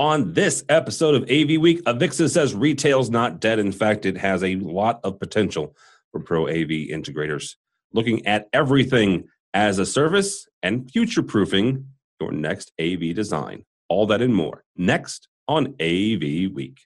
On 0.00 0.32
this 0.32 0.64
episode 0.70 1.14
of 1.14 1.24
AV 1.24 1.60
Week, 1.60 1.84
Avixa 1.84 2.30
says 2.30 2.54
retail's 2.54 3.10
not 3.10 3.38
dead. 3.38 3.58
In 3.58 3.70
fact, 3.70 4.06
it 4.06 4.16
has 4.16 4.42
a 4.42 4.56
lot 4.56 4.98
of 5.04 5.20
potential 5.20 5.76
for 6.10 6.20
pro 6.20 6.48
AV 6.48 6.88
integrators, 6.88 7.56
looking 7.92 8.26
at 8.26 8.48
everything 8.54 9.28
as 9.52 9.78
a 9.78 9.84
service 9.84 10.48
and 10.62 10.90
future 10.90 11.22
proofing 11.22 11.84
your 12.18 12.32
next 12.32 12.72
AV 12.80 13.14
design. 13.14 13.66
All 13.90 14.06
that 14.06 14.22
and 14.22 14.34
more 14.34 14.64
next 14.74 15.28
on 15.46 15.74
AV 15.78 16.50
Week. 16.50 16.78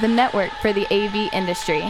The 0.00 0.08
network 0.08 0.50
for 0.60 0.72
the 0.72 0.92
AV 0.92 1.32
industry. 1.32 1.82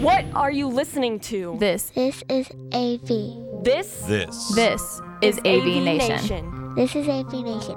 What 0.00 0.24
are 0.34 0.50
you 0.50 0.66
listening 0.66 1.20
to? 1.20 1.58
This, 1.60 1.90
This 1.90 2.24
is 2.30 2.50
AV. 2.72 3.62
This 3.62 4.00
This. 4.06 4.54
this 4.54 5.02
is 5.20 5.38
AV, 5.40 5.82
Nation. 5.82 6.59
This 6.76 6.94
is 6.94 7.08
AV 7.08 7.32
Nation. 7.32 7.76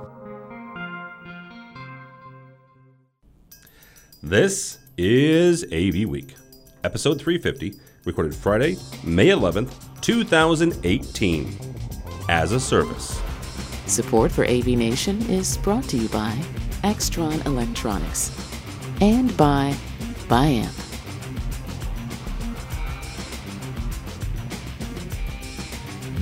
This 4.22 4.78
is 4.98 5.64
AV 5.64 6.08
Week, 6.08 6.36
episode 6.84 7.20
350, 7.20 7.74
recorded 8.06 8.36
Friday, 8.36 8.78
May 9.04 9.30
11th, 9.30 9.74
2018, 10.02 11.58
as 12.30 12.52
a 12.52 12.60
service. 12.60 13.20
Support 13.88 14.32
for 14.32 14.46
AV 14.46 14.68
Nation 14.68 15.20
is 15.24 15.58
brought 15.58 15.86
to 15.86 15.98
you 15.98 16.08
by 16.10 16.38
Extron 16.84 17.44
Electronics 17.48 18.32
and 19.02 19.36
by 19.36 19.74
Biamp. 20.28 20.83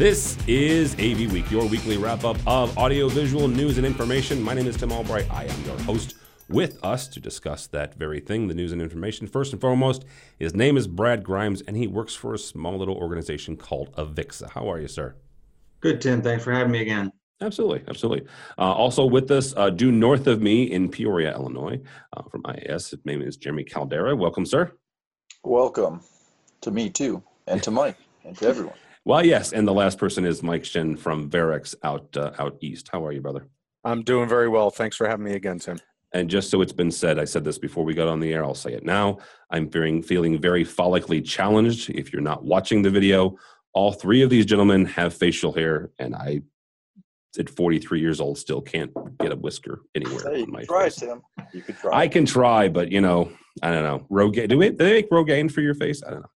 This 0.02 0.36
is 0.48 0.96
AV 0.96 1.32
Week, 1.32 1.52
your 1.52 1.68
weekly 1.68 1.96
wrap 1.96 2.24
up 2.24 2.36
of 2.48 2.76
audiovisual 2.76 3.48
news 3.48 3.78
and 3.78 3.86
information. 3.86 4.42
My 4.42 4.56
name 4.56 4.66
is 4.66 4.76
Tim 4.76 4.92
Albright. 4.92 5.30
I 5.30 5.44
am 5.44 5.64
your 5.64 5.78
host. 5.82 6.16
With 6.50 6.84
us 6.84 7.08
to 7.10 7.20
discuss 7.20 7.68
that 7.68 7.94
very 7.94 8.20
thing, 8.20 8.48
the 8.48 8.56
news 8.56 8.72
and 8.72 8.82
information. 8.82 9.28
First 9.28 9.54
and 9.54 9.62
foremost, 9.62 10.04
his 10.40 10.56
name 10.56 10.76
is 10.76 10.88
Brad 10.88 11.24
Grimes, 11.24 11.62
and 11.62 11.78
he 11.78 11.86
works 11.86 12.16
for 12.16 12.34
a 12.34 12.40
small 12.40 12.80
little 12.80 12.96
organization 12.96 13.56
called 13.56 13.96
Avixa. 13.96 14.50
How 14.50 14.72
are 14.72 14.80
you, 14.80 14.88
sir? 14.88 15.18
Good, 15.82 16.02
Tim. 16.02 16.24
Thanks 16.24 16.44
for 16.44 16.52
having 16.52 16.72
me 16.72 16.82
again. 16.82 17.12
Absolutely, 17.40 17.84
absolutely. 17.88 18.28
Uh, 18.58 18.74
also 18.74 19.06
with 19.06 19.30
us, 19.30 19.54
uh, 19.56 19.70
due 19.70 19.92
north 19.92 20.26
of 20.26 20.42
me 20.42 20.64
in 20.64 20.90
Peoria, 20.90 21.32
Illinois, 21.36 21.80
uh, 22.18 22.24
from 22.24 22.42
IAS, 22.42 22.90
his 22.90 23.06
name 23.06 23.22
is 23.22 23.38
Jeremy 23.38 23.66
Caldera. 23.66 24.16
Welcome, 24.16 24.48
sir. 24.48 24.72
Welcome 25.44 26.02
to 26.62 26.72
me 26.72 26.90
too, 26.90 27.22
and 27.46 27.62
to 27.62 27.70
Mike, 27.70 27.98
and 28.26 28.36
to 28.40 28.48
everyone. 28.48 28.74
Well, 29.04 29.26
yes, 29.26 29.52
and 29.52 29.68
the 29.68 29.74
last 29.74 29.98
person 29.98 30.26
is 30.26 30.44
Mike 30.44 30.64
Shin 30.64 30.96
from 30.96 31.30
Verrex 31.30 31.74
out 31.84 32.16
uh, 32.16 32.32
out 32.38 32.58
east. 32.62 32.90
How 32.92 33.04
are 33.06 33.12
you, 33.12 33.22
brother? 33.22 33.48
I'm 33.84 34.04
doing 34.04 34.30
very 34.30 34.48
well. 34.48 34.70
Thanks 34.70 34.96
for 34.96 35.08
having 35.08 35.26
me 35.26 35.34
again, 35.34 35.58
Tim. 35.60 35.80
And 36.14 36.30
just 36.30 36.50
so 36.52 36.62
it's 36.62 36.74
been 36.74 36.92
said, 36.92 37.18
I 37.18 37.26
said 37.26 37.44
this 37.44 37.58
before 37.58 37.84
we 37.84 37.94
got 37.94 38.08
on 38.08 38.20
the 38.20 38.34
air. 38.34 38.44
I'll 38.44 38.54
say 38.54 38.74
it 38.74 38.86
now. 38.86 39.18
I'm 39.50 39.70
feeling 39.70 40.04
feeling 40.04 40.40
very 40.40 40.64
follically 40.64 41.26
challenged. 41.26 41.90
If 41.90 42.14
you're 42.14 42.22
not 42.22 42.44
watching 42.44 42.82
the 42.84 42.90
video, 42.92 43.38
all 43.74 43.92
three 43.92 44.22
of 44.22 44.30
these 44.30 44.46
gentlemen 44.46 44.86
have 44.86 45.14
facial 45.14 45.54
hair, 45.54 45.90
and 45.98 46.14
I, 46.14 46.42
at 47.40 47.50
43 47.50 48.02
years 48.02 48.20
old, 48.20 48.38
still 48.38 48.62
can't 48.62 48.92
get 49.20 49.32
a 49.32 49.36
whisker 49.36 49.82
anywhere 49.96 50.20
Hey, 50.32 50.40
you 50.40 50.44
on 50.44 50.52
my 50.52 50.60
could 50.60 50.68
try, 50.68 50.84
face. 50.84 50.96
Tim. 50.98 51.22
You 51.54 51.62
could 51.62 51.78
try. 51.78 51.98
I 52.02 52.08
can 52.08 52.26
try, 52.26 52.68
but 52.70 52.92
you 52.92 53.02
know, 53.02 53.32
I 53.64 53.72
don't 53.72 53.84
know. 53.84 54.06
Rogaine? 54.12 54.50
Do, 54.50 54.58
we, 54.58 54.70
do 54.70 54.76
they 54.76 54.94
make 54.94 55.10
Rogaine 55.10 55.50
for 55.52 55.62
your 55.62 55.74
face? 55.76 56.04
I 56.06 56.12
don't 56.12 56.22
know. 56.22 56.30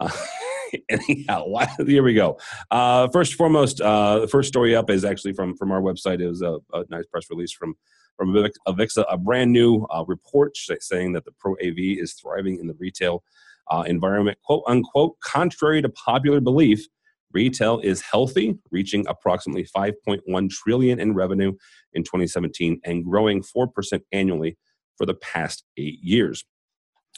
Uh, 0.00 0.10
anyhow, 0.88 1.44
why- 1.46 1.68
here 1.86 2.02
we 2.02 2.14
go. 2.14 2.38
Uh, 2.70 3.08
first 3.08 3.32
and 3.32 3.38
foremost, 3.38 3.80
uh, 3.80 4.20
the 4.20 4.28
first 4.28 4.48
story 4.48 4.74
up 4.74 4.90
is 4.90 5.04
actually 5.04 5.32
from 5.32 5.56
from 5.56 5.72
our 5.72 5.80
website. 5.80 6.20
It 6.20 6.28
was 6.28 6.42
a, 6.42 6.58
a 6.72 6.84
nice 6.90 7.06
press 7.06 7.28
release 7.30 7.52
from 7.52 7.74
from 8.16 8.32
Avixa, 8.66 9.04
a 9.10 9.18
brand 9.18 9.52
new 9.52 9.84
uh, 9.90 10.04
report 10.06 10.56
saying 10.56 11.12
that 11.12 11.24
the 11.24 11.32
Pro 11.38 11.52
AV 11.54 11.76
is 11.78 12.14
thriving 12.14 12.58
in 12.58 12.66
the 12.66 12.74
retail 12.78 13.22
uh, 13.70 13.84
environment, 13.86 14.38
quote 14.44 14.62
unquote. 14.66 15.20
Contrary 15.20 15.82
to 15.82 15.88
popular 15.90 16.40
belief, 16.40 16.86
retail 17.32 17.78
is 17.80 18.00
healthy, 18.00 18.58
reaching 18.70 19.04
approximately 19.08 19.66
5.1 19.76 20.50
trillion 20.50 20.98
in 20.98 21.14
revenue 21.14 21.52
in 21.92 22.02
2017 22.04 22.80
and 22.84 23.04
growing 23.04 23.42
4% 23.42 23.68
annually 24.12 24.56
for 24.96 25.04
the 25.04 25.14
past 25.14 25.64
eight 25.76 25.98
years. 26.02 26.44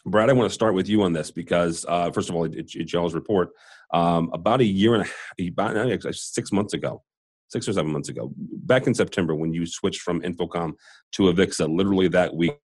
Brad, 0.04 0.31
I 0.31 0.32
want 0.32 0.48
to 0.48 0.54
start 0.54 0.75
with 0.75 0.88
you 0.88 1.03
on 1.03 1.12
this 1.12 1.31
because, 1.31 1.84
uh, 1.88 2.10
first 2.10 2.28
of 2.28 2.34
all, 2.34 2.44
it's 2.44 2.75
it, 2.75 2.92
y'all's 2.92 3.14
report. 3.14 3.50
Um, 3.92 4.31
about 4.32 4.60
a 4.60 4.64
year 4.64 4.94
and 4.94 5.03
a 5.03 5.06
half 5.06 5.48
about 5.48 6.14
six 6.14 6.53
months 6.53 6.75
ago, 6.75 7.03
six 7.48 7.69
or 7.69 7.72
seven 7.72 7.92
months 7.92 8.08
ago, 8.08 8.32
back 8.37 8.87
in 8.87 8.94
September, 8.94 9.34
when 9.34 9.53
you 9.53 9.66
switched 9.66 10.03
from 10.03 10.20
InfoComm 10.22 10.75
to 11.12 11.22
Avixa, 11.25 11.69
literally 11.69 12.08
that 12.08 12.34
week 12.34 12.58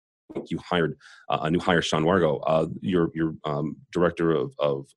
you 0.48 0.58
hired 0.60 0.98
uh, 1.30 1.40
a 1.44 1.52
new 1.52 1.60
hire, 1.60 1.82
Sean 1.82 2.04
Wargo, 2.04 2.42
uh, 2.46 2.68
your 2.82 3.10
your 3.14 3.36
um, 3.46 3.78
director 3.92 4.32
of, 4.32 4.54
of 4.60 4.88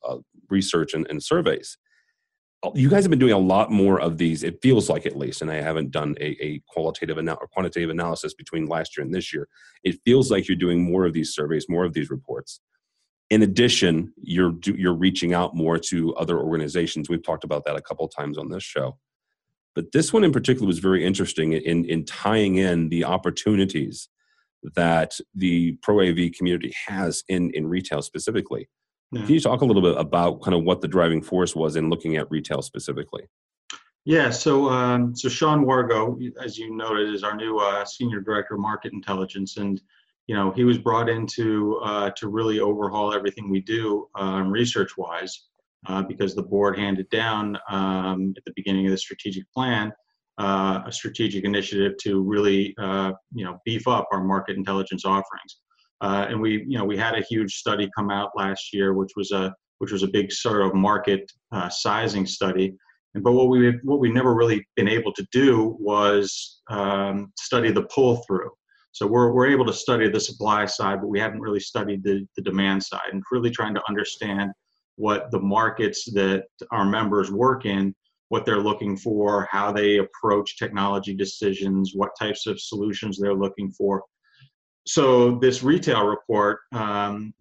research 0.49 0.95
and, 0.95 1.07
and 1.11 1.23
surveys 1.23 1.79
you 2.75 2.89
guys 2.89 3.05
have 3.05 3.11
been 3.11 3.19
doing 3.19 3.33
a 3.33 3.39
lot 3.39 3.71
more 3.71 4.01
of 4.01 4.19
these 4.19 4.43
it 4.43 4.61
feels 4.63 4.89
like 4.89 5.07
at 5.07 5.17
least 5.17 5.43
and 5.43 5.51
i 5.51 5.57
haven't 5.57 5.91
done 5.91 6.15
a, 6.21 6.37
a 6.45 6.63
qualitative 6.69 7.19
ana- 7.19 7.37
or 7.41 7.47
quantitative 7.49 7.91
analysis 7.91 8.35
between 8.35 8.67
last 8.67 8.97
year 8.97 9.05
and 9.05 9.15
this 9.15 9.33
year. 9.33 9.49
It 9.85 9.99
feels 10.05 10.31
like 10.31 10.49
you're 10.49 10.57
doing 10.57 10.83
more 10.83 11.05
of 11.05 11.13
these 11.13 11.35
surveys 11.35 11.67
more 11.69 11.85
of 11.85 11.93
these 11.93 12.11
reports. 12.11 12.61
In 13.31 13.43
addition 13.43 14.13
you're 14.17 14.55
you're 14.65 14.95
reaching 14.95 15.35
out 15.35 15.55
more 15.55 15.79
to 15.79 16.15
other 16.17 16.39
organizations. 16.39 17.09
We've 17.09 17.23
talked 17.23 17.45
about 17.45 17.65
that 17.65 17.77
a 17.77 17.83
couple 17.83 18.09
times 18.09 18.39
on 18.39 18.49
this 18.51 18.63
show. 18.63 18.99
But 19.75 19.93
this 19.93 20.13
one 20.13 20.25
in 20.25 20.33
particular 20.33 20.67
was 20.67 20.79
very 20.79 21.05
interesting 21.05 21.53
in 21.53 21.85
in 21.85 22.05
tying 22.05 22.57
in 22.57 22.89
the 22.89 23.05
opportunities 23.05 24.09
that 24.75 25.13
the 25.35 25.73
pro 25.83 26.01
av 26.09 26.19
community 26.37 26.73
has 26.87 27.23
in 27.29 27.51
in 27.51 27.67
retail 27.67 28.03
specifically 28.03 28.69
Yeah. 29.19 29.25
can 29.25 29.35
you 29.35 29.41
talk 29.41 29.61
a 29.61 29.65
little 29.65 29.83
bit 29.83 29.97
about 29.97 30.43
kind 30.43 30.55
of 30.55 30.65
what 30.65 30.81
the 30.81 30.89
driving 30.89 31.23
force 31.23 31.55
was 31.55 31.77
in 31.77 31.91
looking 31.91 32.17
at 32.17 32.31
retail 32.31 32.63
specifically? 32.63 33.29
Yeah, 34.05 34.31
so 34.31 34.71
um, 34.71 35.17
so 35.17 35.29
Sean 35.29 35.65
Wargo, 35.65 36.17
as 36.41 36.57
you 36.57 36.75
noted, 36.77 37.13
is 37.13 37.25
our 37.25 37.35
new 37.35 37.59
uh, 37.59 37.85
senior 37.85 38.21
director 38.21 38.55
of 38.55 38.61
market 38.61 38.93
intelligence, 38.93 39.57
and 39.57 39.81
you 40.29 40.37
know 40.37 40.53
he 40.53 40.63
was 40.63 40.79
brought 40.79 41.09
in 41.09 41.27
to 41.35 41.81
uh, 41.85 42.11
to 42.17 42.29
really 42.29 42.61
overhaul 42.61 43.13
everything 43.13 43.51
we 43.51 43.61
do 43.61 44.09
uh, 44.19 44.45
research 44.47 44.97
wise, 44.97 45.47
uh, 45.89 46.03
because 46.03 46.37
the 46.37 46.43
board 46.43 46.79
handed 46.79 47.11
down 47.11 47.59
um, 47.69 48.33
at 48.37 48.45
the 48.45 48.53
beginning 48.55 48.87
of 48.87 48.93
the 48.93 48.99
strategic 48.99 49.51
plan 49.53 49.93
uh, 50.39 50.83
a 50.87 50.93
strategic 50.93 51.45
initiative 51.45 51.97
to 51.99 52.23
really 52.23 52.75
uh, 52.79 53.13
you 53.35 53.45
know 53.45 53.59
beef 53.65 53.89
up 53.89 54.07
our 54.13 54.23
market 54.23 54.57
intelligence 54.57 55.05
offerings. 55.05 55.59
Uh, 56.01 56.27
and 56.29 56.41
we, 56.41 56.65
you 56.69 56.79
know, 56.79 56.85
we 56.85 56.97
had 56.97 57.15
a 57.15 57.25
huge 57.29 57.55
study 57.55 57.89
come 57.97 58.11
out 58.11 58.31
last 58.37 58.73
year, 58.73 58.93
which 58.95 59.13
was 59.17 59.31
a 59.33 59.55
which 59.79 59.93
was 59.93 60.03
a 60.03 60.09
big 60.09 60.33
sort 60.33 60.63
of 60.63 60.75
market 60.75 61.31
uh, 61.53 61.69
sizing 61.69 62.27
study. 62.27 62.75
And 63.15 63.25
but 63.25 63.33
what 63.33 63.49
we 63.49 63.71
what 63.83 64.01
we 64.01 64.11
never 64.11 64.35
really 64.35 64.67
been 64.77 64.89
able 64.89 65.13
to 65.15 65.27
do 65.33 65.77
was 65.81 66.61
um, 66.69 67.33
study 67.39 67.73
the 67.73 67.85
pull 67.95 68.23
through. 68.27 68.51
So 68.93 69.07
we're 69.07 69.33
we're 69.33 69.49
able 69.49 69.67
to 69.67 69.73
study 69.73 70.09
the 70.09 70.21
supply 70.21 70.67
side, 70.67 71.01
but 71.01 71.09
we 71.09 71.21
haven't 71.21 71.41
really 71.41 71.61
studied 71.61 72.03
the 72.03 72.27
the 72.37 72.43
demand 72.43 72.83
side, 72.83 73.11
and 73.13 73.23
really 73.31 73.51
trying 73.51 73.75
to 73.75 73.83
understand 73.89 74.51
what 74.97 75.31
the 75.31 75.41
markets 75.41 76.05
that 76.13 76.45
our 76.73 76.87
members 76.87 77.31
work 77.31 77.67
in, 77.67 77.95
what 78.29 78.47
they're 78.47 78.61
looking 78.61 78.97
for, 78.97 79.47
how 79.51 79.71
they 79.71 79.99
approach 79.99 80.59
technology 80.59 81.15
decisions, 81.15 81.93
what 81.95 82.11
types 82.19 82.47
of 82.47 82.59
solutions 82.61 83.19
they're 83.19 83.35
looking 83.35 83.71
for 83.71 84.03
so 84.87 85.37
this 85.39 85.63
retail 85.63 86.07
report, 86.07 86.61
um, 86.73 87.35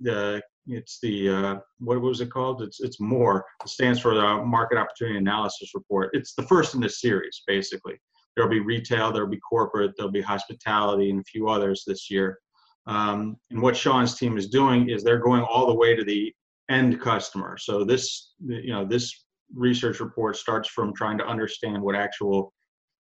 it's 0.68 1.00
the 1.00 1.30
uh, 1.30 1.56
what 1.80 2.02
was 2.02 2.22
it 2.22 2.32
called? 2.32 2.62
It's 2.62 2.80
it's 2.82 3.00
more. 3.00 3.46
It 3.64 3.70
stands 3.70 4.00
for 4.00 4.16
the 4.16 4.44
Market 4.44 4.78
Opportunity 4.78 5.18
Analysis 5.18 5.72
Report. 5.76 6.10
It's 6.14 6.34
the 6.34 6.44
first 6.44 6.74
in 6.74 6.82
this 6.82 7.02
series, 7.02 7.44
basically. 7.46 7.96
There'll 8.36 8.50
be 8.50 8.60
retail, 8.60 9.12
there'll 9.12 9.30
be 9.30 9.40
corporate, 9.40 9.94
there'll 9.96 10.12
be 10.12 10.22
hospitality, 10.22 11.10
and 11.10 11.22
a 11.22 11.24
few 11.24 11.48
others 11.48 11.84
this 11.86 12.10
year. 12.10 12.40
Um, 12.88 13.38
and 13.50 13.62
what 13.62 13.78
Sean's 13.78 14.18
team 14.18 14.38
is 14.38 14.50
doing 14.50 14.90
is 14.90 15.04
they're 15.04 15.20
going 15.20 15.44
all 15.44 15.68
the 15.68 15.74
way 15.74 15.96
to 15.96 16.04
the 16.04 16.34
end 16.70 17.00
customer. 17.00 17.58
So 17.58 17.84
this 17.84 18.34
you 18.40 18.74
know 18.74 18.86
this 18.86 19.26
research 19.54 20.00
report 20.00 20.36
starts 20.36 20.70
from 20.70 20.94
trying 20.94 21.18
to 21.20 21.26
understand 21.28 21.82
what 21.82 21.96
actual 21.96 22.54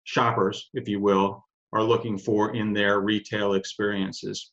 shoppers, 0.04 0.68
if 0.74 0.86
you 0.86 1.00
will, 1.00 1.42
are 1.74 1.82
looking 1.82 2.16
for 2.16 2.54
in 2.54 2.72
their 2.72 3.00
retail 3.00 3.54
experiences. 3.54 4.52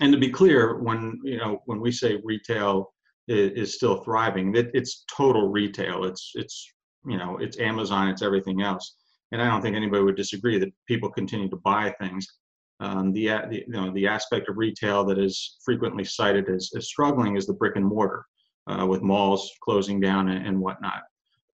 And 0.00 0.12
to 0.12 0.18
be 0.18 0.28
clear, 0.28 0.78
when 0.78 1.18
you 1.24 1.38
know 1.38 1.62
when 1.66 1.80
we 1.80 1.90
say 1.90 2.20
retail 2.22 2.92
is, 3.28 3.52
is 3.52 3.74
still 3.74 4.02
thriving, 4.02 4.54
it, 4.54 4.70
it's 4.74 5.04
total 5.14 5.48
retail. 5.48 6.04
It's 6.04 6.32
it's 6.34 6.66
you 7.06 7.16
know 7.16 7.38
it's 7.38 7.58
Amazon, 7.58 8.08
it's 8.08 8.22
everything 8.22 8.62
else. 8.62 8.96
And 9.32 9.40
I 9.42 9.46
don't 9.46 9.62
think 9.62 9.74
anybody 9.74 10.02
would 10.02 10.16
disagree 10.16 10.58
that 10.58 10.72
people 10.86 11.10
continue 11.10 11.48
to 11.48 11.56
buy 11.56 11.94
things. 11.98 12.26
Um, 12.80 13.12
the, 13.12 13.26
the 13.26 13.64
you 13.66 13.72
know 13.72 13.92
the 13.92 14.06
aspect 14.06 14.48
of 14.48 14.58
retail 14.58 15.04
that 15.06 15.18
is 15.18 15.58
frequently 15.64 16.04
cited 16.04 16.48
as, 16.48 16.70
as 16.76 16.86
struggling 16.86 17.36
is 17.36 17.46
the 17.46 17.54
brick 17.54 17.76
and 17.76 17.86
mortar, 17.86 18.26
uh, 18.66 18.84
with 18.86 19.00
malls 19.02 19.50
closing 19.62 20.00
down 20.00 20.28
and, 20.28 20.46
and 20.46 20.60
whatnot. 20.60 21.02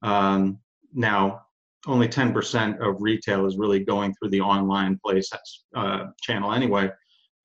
Um, 0.03 0.59
now 0.95 1.43
only 1.87 2.09
10% 2.09 2.81
of 2.87 2.97
retail 3.01 3.47
is 3.47 3.57
really 3.57 3.81
going 3.81 4.15
through 4.15 4.31
the 4.31 4.41
online 4.41 4.99
place 5.05 5.31
uh, 5.75 6.07
channel 6.23 6.53
anyway. 6.53 6.91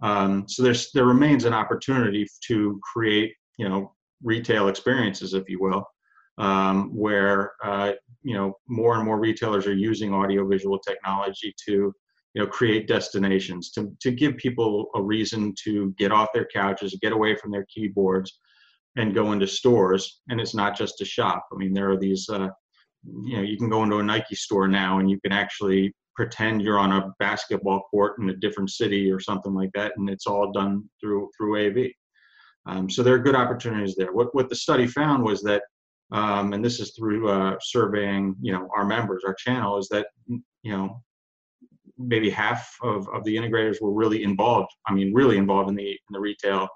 Um, 0.02 0.46
so 0.48 0.62
there's 0.62 0.92
there 0.92 1.06
remains 1.06 1.46
an 1.46 1.54
opportunity 1.54 2.28
to 2.48 2.80
create 2.84 3.34
you 3.58 3.68
know 3.70 3.94
retail 4.24 4.68
experiences, 4.68 5.34
if 5.34 5.50
you 5.50 5.60
will, 5.60 5.86
um, 6.38 6.96
where 6.96 7.54
uh, 7.64 7.94
you 8.22 8.34
know 8.34 8.54
more 8.68 8.96
and 8.96 9.06
more 9.06 9.20
retailers 9.20 9.68
are 9.68 9.74
using 9.74 10.14
audiovisual 10.14 10.80
technology 10.80 11.54
to 11.68 11.94
you 12.34 12.42
know 12.42 12.48
create 12.48 12.88
destinations 12.88 13.72
to 13.72 13.96
to 14.02 14.12
give 14.12 14.36
people 14.38 14.88
a 14.96 15.02
reason 15.02 15.54
to 15.64 15.94
get 15.98 16.12
off 16.12 16.34
their 16.34 16.48
couches, 16.54 16.98
get 17.02 17.14
away 17.14 17.36
from 17.36 17.52
their 17.52 17.66
keyboards, 17.74 18.38
and 18.98 19.16
go 19.16 19.32
into 19.32 19.48
stores. 19.48 20.22
And 20.28 20.42
it's 20.42 20.54
not 20.54 20.78
just 20.78 20.98
to 20.98 21.06
shop. 21.06 21.46
I 21.54 21.56
mean, 21.56 21.74
there 21.74 21.90
are 21.92 21.98
these. 21.98 22.28
Uh, 22.30 22.50
you 23.24 23.38
know, 23.38 23.44
you 23.44 23.58
can 23.58 23.70
go 23.70 23.84
into 23.84 23.98
a 23.98 24.04
Nike 24.04 24.36
store 24.36 24.68
now, 24.68 25.00
and 25.00 25.10
you 25.10 25.20
can 25.22 25.32
actually 25.32 25.94
pretend 26.16 26.62
you're 26.62 26.80
on 26.80 26.94
a 26.94 27.12
basketball 27.20 27.82
court 27.92 28.18
in 28.20 28.30
a 28.30 28.36
different 28.36 28.72
city 28.72 29.12
or 29.12 29.20
something 29.20 29.54
like 29.54 29.72
that, 29.74 29.94
and 29.98 30.10
it's 30.10 30.28
all 30.28 30.52
done 30.52 30.84
through 31.00 31.30
through 31.38 31.68
AV. 31.68 31.92
Um, 32.68 32.90
so 32.90 33.04
there 33.04 33.14
are 33.14 33.20
good 33.20 33.36
opportunities 33.36 33.96
there. 33.96 34.14
What 34.14 34.34
what 34.34 34.50
the 34.50 34.56
study 34.56 34.88
found 34.88 35.24
was 35.24 35.42
that, 35.44 35.64
um, 36.12 36.54
and 36.54 36.64
this 36.64 36.80
is 36.80 36.94
through 36.98 37.30
uh, 37.30 37.56
surveying, 37.62 38.36
you 38.42 38.54
know, 38.54 38.68
our 38.76 38.86
members, 38.86 39.24
our 39.26 39.36
channel, 39.36 39.78
is 39.78 39.88
that 39.90 40.08
you 40.28 40.42
know 40.72 41.02
maybe 41.98 42.30
half 42.30 42.68
of, 42.84 43.08
of 43.10 43.24
the 43.24 43.36
integrators 43.36 43.82
were 43.82 43.94
really 43.94 44.24
involved. 44.24 44.70
I 44.88 44.94
mean, 44.94 45.14
really 45.14 45.38
involved 45.38 45.70
in 45.70 45.76
the 45.76 45.90
in 45.92 46.12
the 46.12 46.20
retail 46.20 46.68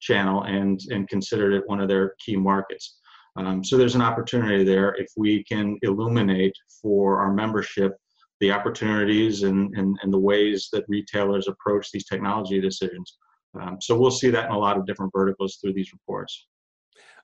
channel 0.00 0.42
and 0.44 0.80
and 0.90 1.08
considered 1.08 1.52
it 1.54 1.66
one 1.66 1.80
of 1.80 1.88
their 1.88 2.14
key 2.24 2.36
markets. 2.36 2.97
Um, 3.38 3.62
so 3.62 3.76
there's 3.76 3.94
an 3.94 4.02
opportunity 4.02 4.64
there 4.64 4.94
if 4.98 5.12
we 5.16 5.44
can 5.44 5.78
illuminate 5.82 6.54
for 6.82 7.20
our 7.20 7.32
membership 7.32 7.96
the 8.40 8.50
opportunities 8.50 9.44
and, 9.44 9.76
and, 9.76 9.96
and 10.02 10.12
the 10.12 10.18
ways 10.18 10.68
that 10.72 10.84
retailers 10.88 11.46
approach 11.46 11.90
these 11.92 12.06
technology 12.06 12.60
decisions. 12.60 13.18
Um, 13.60 13.78
so 13.80 13.98
we'll 13.98 14.10
see 14.10 14.30
that 14.30 14.46
in 14.46 14.52
a 14.52 14.58
lot 14.58 14.76
of 14.76 14.86
different 14.86 15.12
verticals 15.14 15.58
through 15.60 15.74
these 15.74 15.92
reports. 15.92 16.46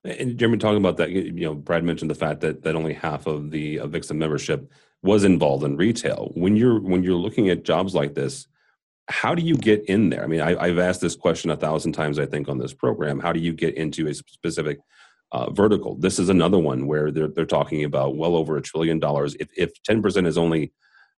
And 0.05 0.39
Jeremy, 0.39 0.59
talking 0.59 0.79
about 0.79 0.99
that, 0.99 1.11
you 1.11 1.33
know, 1.33 1.55
Brad 1.55 1.83
mentioned 1.83 2.11
the 2.11 2.15
fact 2.15 2.41
that 2.41 2.63
that 2.63 2.77
only 2.77 2.93
half 2.93 3.27
of 3.27 3.51
the 3.51 3.77
Avixa 3.77 4.15
membership 4.15 4.71
was 5.03 5.25
involved 5.25 5.65
in 5.65 5.77
retail. 5.77 6.31
When 6.35 6.57
you're 6.57 6.81
when 6.81 7.03
you're 7.03 7.15
looking 7.15 7.49
at 7.49 7.65
jobs 7.65 7.95
like 7.95 8.15
this, 8.15 8.47
how 9.09 9.35
do 9.35 9.43
you 9.43 9.57
get 9.57 9.85
in 9.87 10.11
there? 10.11 10.23
I 10.23 10.27
mean, 10.27 10.41
I, 10.41 10.69
have 10.69 10.79
asked 10.79 11.01
this 11.01 11.17
question 11.17 11.51
a 11.51 11.57
thousand 11.57 11.93
times, 11.93 12.19
I 12.19 12.27
think, 12.27 12.49
on 12.49 12.59
this 12.59 12.75
program. 12.75 13.19
How 13.19 13.33
do 13.33 13.41
you 13.41 13.55
get 13.55 13.77
into 13.77 14.07
a 14.07 14.15
specific 14.15 14.79
uh, 15.33 15.51
vertical? 15.51 15.97
This 15.97 16.19
is 16.19 16.29
another 16.29 16.59
one 16.59 16.87
where 16.87 17.11
they're 17.11 17.29
they're 17.29 17.45
talking 17.45 17.85
about 17.85 18.17
well 18.17 18.37
over 18.37 18.57
a 18.57 18.63
trillion 18.63 18.99
dollars. 18.99 19.35
If 19.41 19.49
if 19.57 19.83
ten 19.83 20.03
percent 20.03 20.27
is 20.27 20.39
only 20.39 20.73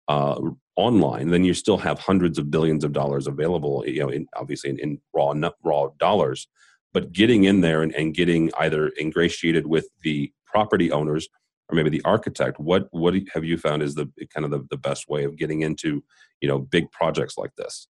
uh, 0.08 0.40
online, 0.76 1.30
then 1.30 1.44
you 1.44 1.54
still 1.54 1.78
have 1.78 2.00
hundreds 2.00 2.38
of 2.38 2.52
billions 2.52 2.84
of 2.84 2.94
dollars 2.94 3.28
available. 3.28 3.84
You 3.88 4.02
know, 4.02 4.10
in, 4.10 4.28
obviously 4.36 4.72
in, 4.72 4.80
in 4.80 5.02
raw 5.14 5.34
raw 5.64 5.90
dollars, 6.00 6.48
but 6.94 7.12
getting 7.12 7.44
in 7.44 7.62
there 7.62 7.82
and, 7.82 7.94
and 7.94 8.14
getting 8.14 8.52
either 8.60 8.92
ingratiated 9.00 9.68
with 9.68 9.88
the 10.02 10.32
property 10.46 10.92
owners 10.92 11.28
or 11.70 11.76
maybe 11.76 11.90
the 11.90 12.02
architect. 12.06 12.60
What 12.60 12.88
what 12.92 13.14
have 13.34 13.44
you 13.44 13.58
found 13.58 13.82
is 13.84 13.96
the 13.96 14.10
kind 14.34 14.46
of 14.46 14.52
the, 14.52 14.66
the 14.70 14.78
best 14.78 15.10
way 15.10 15.24
of 15.24 15.36
getting 15.36 15.62
into 15.62 16.04
you 16.42 16.48
know 16.48 16.60
big 16.60 16.92
projects 16.92 17.38
like 17.38 17.56
this? 17.58 17.88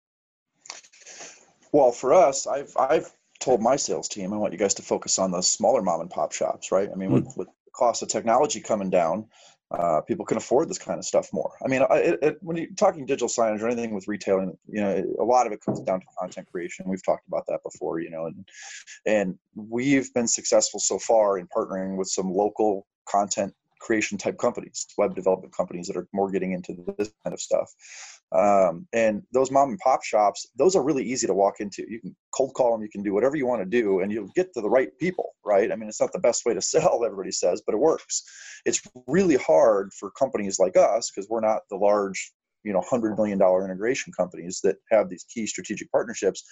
Well, 1.71 1.91
for 1.91 2.13
us, 2.13 2.47
I've 2.47 2.73
I've 2.77 3.11
told 3.39 3.61
my 3.61 3.75
sales 3.75 4.07
team 4.07 4.33
I 4.33 4.37
want 4.37 4.53
you 4.53 4.59
guys 4.59 4.73
to 4.75 4.81
focus 4.81 5.19
on 5.19 5.31
the 5.31 5.41
smaller 5.41 5.81
mom 5.81 6.01
and 6.01 6.09
pop 6.09 6.31
shops, 6.31 6.71
right? 6.71 6.89
I 6.91 6.95
mean, 6.95 7.09
mm. 7.09 7.13
with, 7.13 7.37
with 7.37 7.47
the 7.47 7.71
cost 7.73 8.01
of 8.01 8.09
technology 8.09 8.59
coming 8.59 8.89
down, 8.89 9.27
uh, 9.71 10.01
people 10.01 10.25
can 10.25 10.37
afford 10.37 10.67
this 10.67 10.79
kind 10.79 10.97
of 10.97 11.05
stuff 11.05 11.31
more. 11.31 11.51
I 11.63 11.67
mean, 11.67 11.83
it, 11.91 12.19
it, 12.23 12.37
when 12.41 12.57
you're 12.57 12.67
talking 12.75 13.05
digital 13.05 13.27
signage 13.27 13.61
or 13.61 13.67
anything 13.67 13.93
with 13.93 14.07
retailing, 14.07 14.57
you 14.67 14.81
know, 14.81 15.03
a 15.19 15.23
lot 15.23 15.45
of 15.45 15.53
it 15.53 15.63
comes 15.63 15.79
down 15.81 15.99
to 15.99 16.05
content 16.19 16.47
creation. 16.51 16.85
We've 16.89 17.05
talked 17.05 17.27
about 17.27 17.45
that 17.47 17.61
before, 17.63 17.99
you 17.99 18.09
know, 18.09 18.25
and 18.25 18.49
and 19.05 19.37
we've 19.55 20.11
been 20.13 20.27
successful 20.27 20.79
so 20.79 20.97
far 20.97 21.37
in 21.37 21.47
partnering 21.55 21.97
with 21.97 22.07
some 22.07 22.33
local 22.33 22.87
content 23.07 23.53
creation 23.79 24.17
type 24.17 24.37
companies, 24.37 24.87
web 24.97 25.15
development 25.15 25.55
companies 25.55 25.87
that 25.87 25.97
are 25.97 26.07
more 26.13 26.31
getting 26.31 26.51
into 26.53 26.75
this 26.97 27.11
kind 27.23 27.33
of 27.33 27.39
stuff. 27.39 27.71
Um, 28.31 28.87
and 28.93 29.23
those 29.33 29.49
mom 29.49 29.69
and 29.69 29.79
pop 29.79 30.03
shops, 30.03 30.47
those 30.55 30.75
are 30.75 30.83
really 30.83 31.03
easy 31.03 31.25
to 31.25 31.33
walk 31.33 31.55
into. 31.59 31.83
You 31.89 31.99
can 31.99 32.15
cold 32.35 32.53
call 32.53 32.71
them, 32.71 32.83
you 32.83 32.89
can 32.89 33.01
do 33.01 33.13
whatever 33.13 33.35
you 33.35 33.47
want 33.47 33.61
to 33.61 33.65
do, 33.65 34.01
and 34.01 34.11
you'll 34.11 34.31
get 34.35 34.53
to 34.53 34.61
the 34.61 34.69
right 34.69 34.89
people, 34.99 35.31
right? 35.43 35.71
I 35.71 35.75
mean, 35.75 35.89
it's 35.89 36.01
not 36.01 36.13
the 36.13 36.19
best 36.19 36.45
way 36.45 36.53
to 36.53 36.61
sell, 36.73 37.03
everybody 37.03 37.31
says, 37.31 37.63
but 37.65 37.73
it 37.73 37.79
works. 37.79 38.23
It's 38.65 38.81
really 39.07 39.37
hard 39.37 39.91
for 39.93 40.11
companies 40.11 40.59
like 40.59 40.77
us 40.77 41.09
because 41.09 41.27
we're 41.29 41.39
not 41.39 41.61
the 41.69 41.77
large, 41.77 42.31
you 42.63 42.73
know, 42.73 42.81
hundred 42.81 43.17
million 43.17 43.39
dollar 43.39 43.65
integration 43.65 44.13
companies 44.13 44.59
that 44.63 44.77
have 44.91 45.09
these 45.09 45.23
key 45.23 45.47
strategic 45.47 45.91
partnerships 45.91 46.43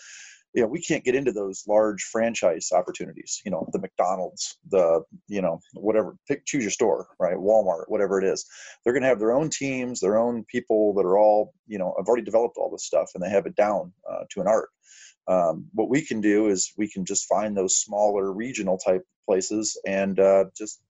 you 0.57 0.63
know 0.63 0.67
we 0.67 0.81
can't 0.81 1.05
get 1.05 1.15
into 1.15 1.31
those 1.31 1.63
large 1.67 2.03
franchise 2.03 2.71
opportunities 2.73 3.41
you 3.45 3.51
know 3.51 3.69
the 3.73 3.79
mcdonald's 3.79 4.57
the 4.71 5.03
you 5.27 5.41
know 5.41 5.59
whatever 5.75 6.17
pick 6.27 6.45
choose 6.45 6.63
your 6.63 6.71
store 6.71 7.07
right? 7.19 7.37
Walmart 7.37 7.83
whatever 7.87 8.19
it 8.19 8.25
is. 8.25 8.45
They're 8.83 8.93
going 8.93 9.03
to 9.03 9.09
have 9.09 9.19
their 9.19 9.33
own 9.33 9.49
teams 9.49 9.99
their 9.99 10.17
own 10.17 10.43
people 10.45 10.93
that 10.95 11.05
are 11.05 11.17
all 11.17 11.53
you 11.67 11.77
know 11.77 11.93
have 11.97 12.07
already 12.07 12.23
developed 12.23 12.57
all 12.57 12.71
this 12.71 12.85
stuff 12.85 13.11
and 13.13 13.23
they 13.23 13.29
have 13.29 13.45
it 13.45 13.55
down 13.55 13.93
uh, 14.09 14.23
to 14.31 14.41
an 14.41 14.47
art. 14.47 14.69
Um, 15.27 15.67
what 15.73 15.89
we 15.89 16.01
can 16.01 16.21
do 16.21 16.47
is 16.47 16.71
we 16.77 16.89
can 16.89 17.05
just 17.05 17.27
find 17.27 17.55
those 17.55 17.75
smaller 17.75 18.31
regional 18.31 18.77
type 18.77 19.05
places 19.25 19.79
and 19.85 20.19
uh, 20.19 20.45
just 20.57 20.81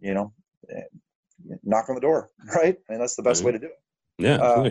you 0.00 0.14
know 0.14 0.32
eh, 0.70 0.82
knock 1.62 1.88
on 1.88 1.94
the 1.94 2.00
door 2.00 2.30
right? 2.54 2.76
And 2.88 3.00
that's 3.00 3.16
the 3.16 3.22
best 3.22 3.40
mm-hmm. 3.40 3.46
way 3.46 3.52
to 3.52 3.58
do 3.58 3.66
it. 3.66 3.80
Yeah 4.18 4.36
uh, 4.36 4.70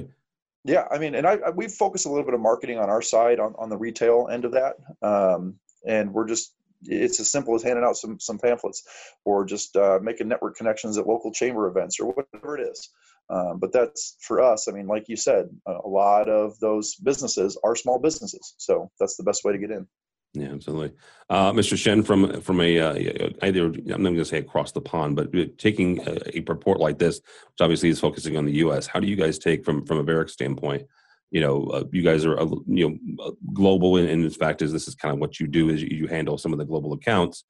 yeah, 0.63 0.87
I 0.91 0.97
mean, 0.97 1.15
and 1.15 1.27
I, 1.27 1.33
I 1.45 1.49
we 1.49 1.67
focus 1.67 2.05
a 2.05 2.09
little 2.09 2.23
bit 2.23 2.33
of 2.33 2.39
marketing 2.39 2.79
on 2.79 2.89
our 2.89 3.01
side 3.01 3.39
on, 3.39 3.53
on 3.57 3.69
the 3.69 3.77
retail 3.77 4.29
end 4.31 4.45
of 4.45 4.53
that, 4.53 4.75
um, 5.01 5.55
and 5.87 6.13
we're 6.13 6.27
just 6.27 6.53
it's 6.85 7.19
as 7.19 7.31
simple 7.31 7.55
as 7.55 7.63
handing 7.63 7.83
out 7.83 7.97
some 7.97 8.19
some 8.19 8.37
pamphlets 8.37 8.83
or 9.25 9.45
just 9.45 9.75
uh, 9.75 9.99
making 10.01 10.27
network 10.27 10.55
connections 10.55 10.97
at 10.97 11.07
local 11.07 11.31
chamber 11.31 11.67
events 11.67 11.99
or 11.99 12.07
whatever 12.13 12.57
it 12.57 12.69
is. 12.69 12.89
Um, 13.29 13.59
but 13.59 13.71
that's 13.71 14.17
for 14.19 14.41
us. 14.41 14.67
I 14.67 14.73
mean, 14.73 14.87
like 14.87 15.07
you 15.07 15.15
said, 15.15 15.47
a 15.65 15.87
lot 15.87 16.29
of 16.29 16.59
those 16.59 16.95
businesses 16.95 17.57
are 17.63 17.75
small 17.75 17.99
businesses, 17.99 18.53
so 18.57 18.91
that's 18.99 19.15
the 19.15 19.23
best 19.23 19.43
way 19.43 19.53
to 19.53 19.59
get 19.59 19.71
in. 19.71 19.87
Yeah, 20.35 20.47
absolutely. 20.47 20.93
Uh, 21.29 21.51
Mr. 21.51 21.77
Shin, 21.77 22.01
from 22.01 22.41
from 22.41 22.59
a 22.59 22.79
uh, 22.79 22.95
either 23.43 23.65
I'm 23.65 23.85
not 23.85 23.97
going 23.97 24.15
to 24.15 24.25
say 24.25 24.39
across 24.39 24.71
the 24.71 24.81
pond, 24.81 25.15
but 25.15 25.31
taking 25.59 25.99
a, 26.07 26.37
a, 26.37 26.43
report 26.47 26.79
like 26.79 26.97
this, 26.97 27.17
which 27.17 27.61
obviously 27.61 27.89
is 27.89 27.99
focusing 27.99 28.35
on 28.35 28.45
the 28.45 28.53
U.S., 28.53 28.87
how 28.87 28.99
do 28.99 29.05
you 29.05 29.15
guys 29.15 29.37
take 29.37 29.63
from 29.63 29.85
from 29.85 29.99
a 29.99 30.03
Verrex 30.03 30.31
standpoint? 30.31 30.87
You 31.29 31.41
know, 31.41 31.65
uh, 31.67 31.83
you 31.91 32.01
guys 32.01 32.25
are 32.25 32.39
uh, 32.39 32.47
you 32.65 32.89
know 32.89 33.23
uh, 33.23 33.31
global, 33.53 33.97
and, 33.97 34.09
and 34.09 34.23
in 34.23 34.29
fact, 34.31 34.63
is 34.63 34.71
this 34.71 34.87
is 34.87 34.95
kind 34.95 35.13
of 35.13 35.19
what 35.19 35.39
you 35.39 35.45
do 35.45 35.69
is 35.69 35.83
you, 35.83 35.89
you 35.91 36.07
handle 36.07 36.39
some 36.39 36.51
of 36.51 36.57
the 36.57 36.65
global 36.65 36.93
accounts. 36.93 37.43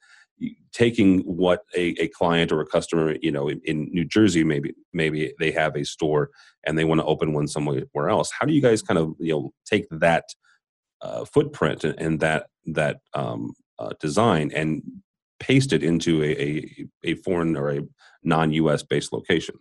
Taking 0.73 1.19
what 1.21 1.61
a, 1.77 1.95
a 2.01 2.07
client 2.09 2.51
or 2.51 2.59
a 2.59 2.65
customer, 2.65 3.15
you 3.21 3.31
know, 3.31 3.47
in, 3.47 3.61
in 3.63 3.87
New 3.93 4.03
Jersey, 4.03 4.43
maybe 4.43 4.73
maybe 4.91 5.33
they 5.39 5.51
have 5.51 5.77
a 5.77 5.85
store 5.85 6.31
and 6.65 6.77
they 6.77 6.83
want 6.83 6.99
to 6.99 7.05
open 7.05 7.31
one 7.31 7.47
somewhere 7.47 8.09
else. 8.09 8.29
How 8.37 8.45
do 8.45 8.51
you 8.51 8.61
guys 8.61 8.81
kind 8.81 8.97
of 8.97 9.15
you 9.19 9.31
know 9.31 9.53
take 9.65 9.85
that 9.89 10.25
uh, 11.03 11.25
footprint 11.25 11.83
and, 11.83 11.99
and, 11.99 12.19
that 12.21 12.47
that 12.65 12.97
um, 13.13 13.53
uh, 13.77 13.91
design 13.99 14.51
and 14.55 14.81
paste 15.39 15.73
it 15.73 15.83
into 15.83 16.23
a, 16.23 16.41
a, 16.41 16.85
a 17.03 17.15
foreign 17.15 17.57
or 17.57 17.71
a 17.71 17.81
non-U.S. 18.23 18.83
based 18.83 19.11
location. 19.11 19.55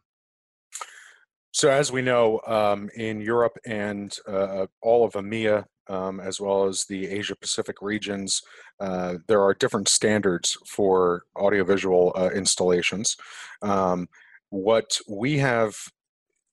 So, 1.51 1.69
as 1.69 1.93
we 1.93 2.01
know, 2.01 2.41
um, 2.47 2.89
in 2.95 3.21
Europe 3.21 3.59
and 3.67 4.17
uh, 4.27 4.67
all 4.81 5.05
of 5.05 5.13
EMEA, 5.15 5.65
um, 5.89 6.21
as 6.21 6.41
well 6.41 6.65
as 6.65 6.85
the 6.85 7.09
Asia 7.09 7.37
Pacific 7.37 7.77
regions, 7.83 8.41
uh, 8.81 9.17
there 9.27 9.43
are 9.43 9.53
different 9.55 9.89
standards 9.89 10.57
for 10.67 11.25
audiovisual 11.37 12.13
uh, 12.17 12.31
installations. 12.31 13.17
Um, 13.61 14.09
what 14.49 14.99
we 15.09 15.39
have 15.39 15.77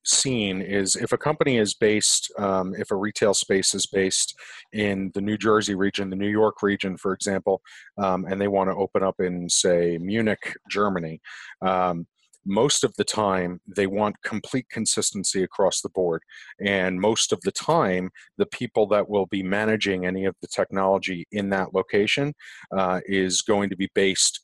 seen 0.03 0.61
is 0.61 0.95
if 0.95 1.11
a 1.11 1.17
company 1.17 1.57
is 1.57 1.73
based, 1.73 2.31
um, 2.37 2.73
if 2.77 2.91
a 2.91 2.95
retail 2.95 3.33
space 3.33 3.73
is 3.73 3.85
based 3.85 4.35
in 4.73 5.11
the 5.13 5.21
New 5.21 5.37
Jersey 5.37 5.75
region, 5.75 6.09
the 6.09 6.15
New 6.15 6.29
York 6.29 6.61
region, 6.61 6.97
for 6.97 7.13
example, 7.13 7.61
um, 7.97 8.25
and 8.25 8.39
they 8.39 8.47
want 8.47 8.69
to 8.69 8.75
open 8.75 9.03
up 9.03 9.15
in, 9.19 9.49
say, 9.49 9.97
Munich, 9.99 10.55
Germany, 10.69 11.21
um, 11.61 12.07
most 12.45 12.83
of 12.83 12.93
the 12.97 13.03
time 13.03 13.59
they 13.67 13.85
want 13.85 14.15
complete 14.23 14.65
consistency 14.69 15.43
across 15.43 15.81
the 15.81 15.89
board. 15.89 16.23
And 16.65 16.99
most 16.99 17.31
of 17.31 17.39
the 17.41 17.51
time, 17.51 18.09
the 18.37 18.45
people 18.47 18.87
that 18.87 19.09
will 19.09 19.27
be 19.27 19.43
managing 19.43 20.05
any 20.05 20.25
of 20.25 20.35
the 20.41 20.47
technology 20.47 21.27
in 21.31 21.49
that 21.49 21.73
location 21.73 22.33
uh, 22.75 23.01
is 23.05 23.41
going 23.41 23.69
to 23.69 23.75
be 23.75 23.89
based 23.93 24.41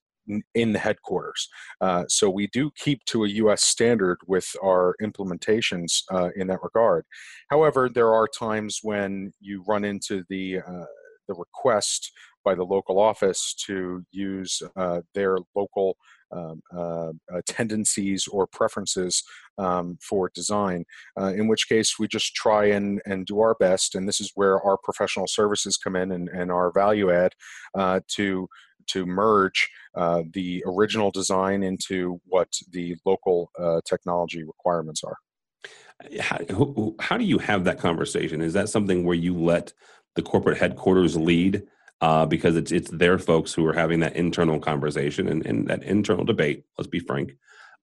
in 0.53 0.73
the 0.73 0.79
headquarters. 0.79 1.47
Uh, 1.81 2.03
so 2.07 2.29
we 2.29 2.47
do 2.47 2.71
keep 2.77 3.03
to 3.05 3.25
a 3.25 3.29
US 3.29 3.63
standard 3.63 4.17
with 4.27 4.47
our 4.63 4.95
implementations 5.01 6.03
uh, 6.11 6.29
in 6.35 6.47
that 6.47 6.63
regard. 6.63 7.05
However, 7.49 7.89
there 7.89 8.13
are 8.13 8.27
times 8.27 8.79
when 8.81 9.33
you 9.39 9.63
run 9.67 9.85
into 9.85 10.23
the 10.29 10.59
uh, 10.59 10.85
the 11.27 11.33
request 11.33 12.11
by 12.43 12.53
the 12.53 12.63
local 12.63 12.99
office 12.99 13.55
to 13.65 14.05
use 14.11 14.61
uh, 14.75 15.01
their 15.15 15.37
local 15.55 15.97
um, 16.31 16.61
uh, 16.75 17.11
tendencies 17.45 18.27
or 18.27 18.47
preferences 18.47 19.23
um, 19.57 19.97
for 20.01 20.31
design. 20.33 20.85
Uh, 21.19 21.33
in 21.33 21.47
which 21.47 21.67
case, 21.67 21.97
we 21.99 22.07
just 22.07 22.35
try 22.35 22.65
and 22.65 23.01
and 23.05 23.25
do 23.25 23.39
our 23.39 23.55
best, 23.55 23.95
and 23.95 24.07
this 24.07 24.19
is 24.19 24.31
where 24.35 24.61
our 24.61 24.77
professional 24.83 25.27
services 25.27 25.77
come 25.77 25.95
in 25.95 26.11
and, 26.11 26.29
and 26.29 26.51
our 26.51 26.71
value 26.71 27.11
add 27.11 27.33
to 28.07 28.47
to 28.87 29.05
merge 29.05 29.69
uh, 29.95 30.23
the 30.33 30.63
original 30.65 31.11
design 31.11 31.63
into 31.63 32.19
what 32.25 32.49
the 32.71 32.95
local 33.05 33.51
uh, 33.59 33.81
technology 33.85 34.43
requirements 34.43 35.03
are. 35.03 35.17
How, 36.19 36.93
how, 36.99 37.17
do 37.17 37.23
you 37.23 37.37
have 37.37 37.63
that 37.63 37.79
conversation? 37.79 38.41
Is 38.41 38.53
that 38.53 38.69
something 38.69 39.05
where 39.05 39.15
you 39.15 39.37
let 39.37 39.71
the 40.15 40.21
corporate 40.21 40.57
headquarters 40.57 41.15
lead 41.15 41.63
uh, 42.01 42.25
because 42.25 42.57
it's 42.57 42.71
it's 42.71 42.91
their 42.91 43.17
folks 43.17 43.53
who 43.53 43.65
are 43.65 43.73
having 43.73 44.01
that 44.01 44.15
internal 44.15 44.59
conversation 44.59 45.29
and, 45.29 45.45
and 45.45 45.67
that 45.69 45.83
internal 45.83 46.25
debate? 46.25 46.65
Let's 46.77 46.89
be 46.89 46.99
frank. 46.99 47.37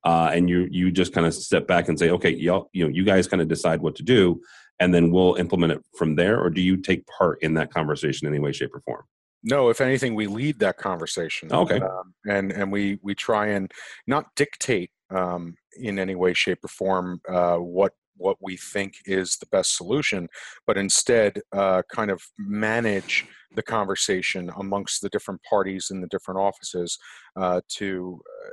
Uh, 0.05 0.31
and 0.33 0.51
you 0.51 0.69
you 0.71 0.91
just 0.91 1.15
kind 1.15 1.27
of 1.27 1.33
step 1.33 1.67
back 1.67 1.89
and 1.89 1.99
say, 1.99 2.11
okay, 2.11 2.31
y'all, 2.31 2.69
you 2.73 2.85
know, 2.85 2.91
you 2.91 3.05
guys 3.05 3.27
kind 3.27 3.41
of 3.41 3.49
decide 3.49 3.81
what 3.81 3.97
to 3.97 4.03
do, 4.03 4.41
and 4.79 4.93
then 4.93 5.11
we'll 5.11 5.37
implement 5.37 5.73
it 5.73 5.83
from 5.97 6.17
there. 6.17 6.39
Or 6.39 6.51
do 6.51 6.61
you 6.61 6.77
take 6.77 7.07
part 7.07 7.39
in 7.43 7.55
that 7.55 7.73
conversation 7.73 8.27
in 8.27 8.35
any 8.35 8.43
way, 8.43 8.53
shape, 8.53 8.75
or 8.75 8.81
form? 8.81 9.05
No, 9.43 9.71
if 9.71 9.81
anything, 9.81 10.15
we 10.15 10.27
lead 10.27 10.59
that 10.61 10.79
conversation. 10.79 11.53
Okay. 11.53 11.81
Um, 11.81 12.15
and 12.27 12.53
and 12.53 12.71
we 12.71 12.99
we 13.03 13.15
try 13.15 13.49
and 13.49 13.71
not 14.07 14.27
dictate 14.37 14.91
um, 15.11 15.55
in 15.77 15.99
any 15.99 16.15
way, 16.15 16.33
shape, 16.33 16.65
or 16.65 16.69
form 16.69 17.21
uh, 17.29 17.57
what 17.57 17.93
what 18.17 18.37
we 18.41 18.57
think 18.57 18.95
is 19.07 19.37
the 19.37 19.47
best 19.47 19.77
solution, 19.77 20.29
but 20.67 20.77
instead 20.79 21.41
uh, 21.53 21.83
kind 21.93 22.11
of 22.11 22.23
manage 22.39 23.27
the 23.55 23.63
conversation 23.63 24.51
amongst 24.59 25.03
the 25.03 25.09
different 25.09 25.41
parties 25.49 25.89
in 25.91 26.01
the 26.01 26.07
different 26.09 26.41
offices 26.41 26.99
uh, 27.37 27.61
to 27.69 28.21
uh, 28.47 28.51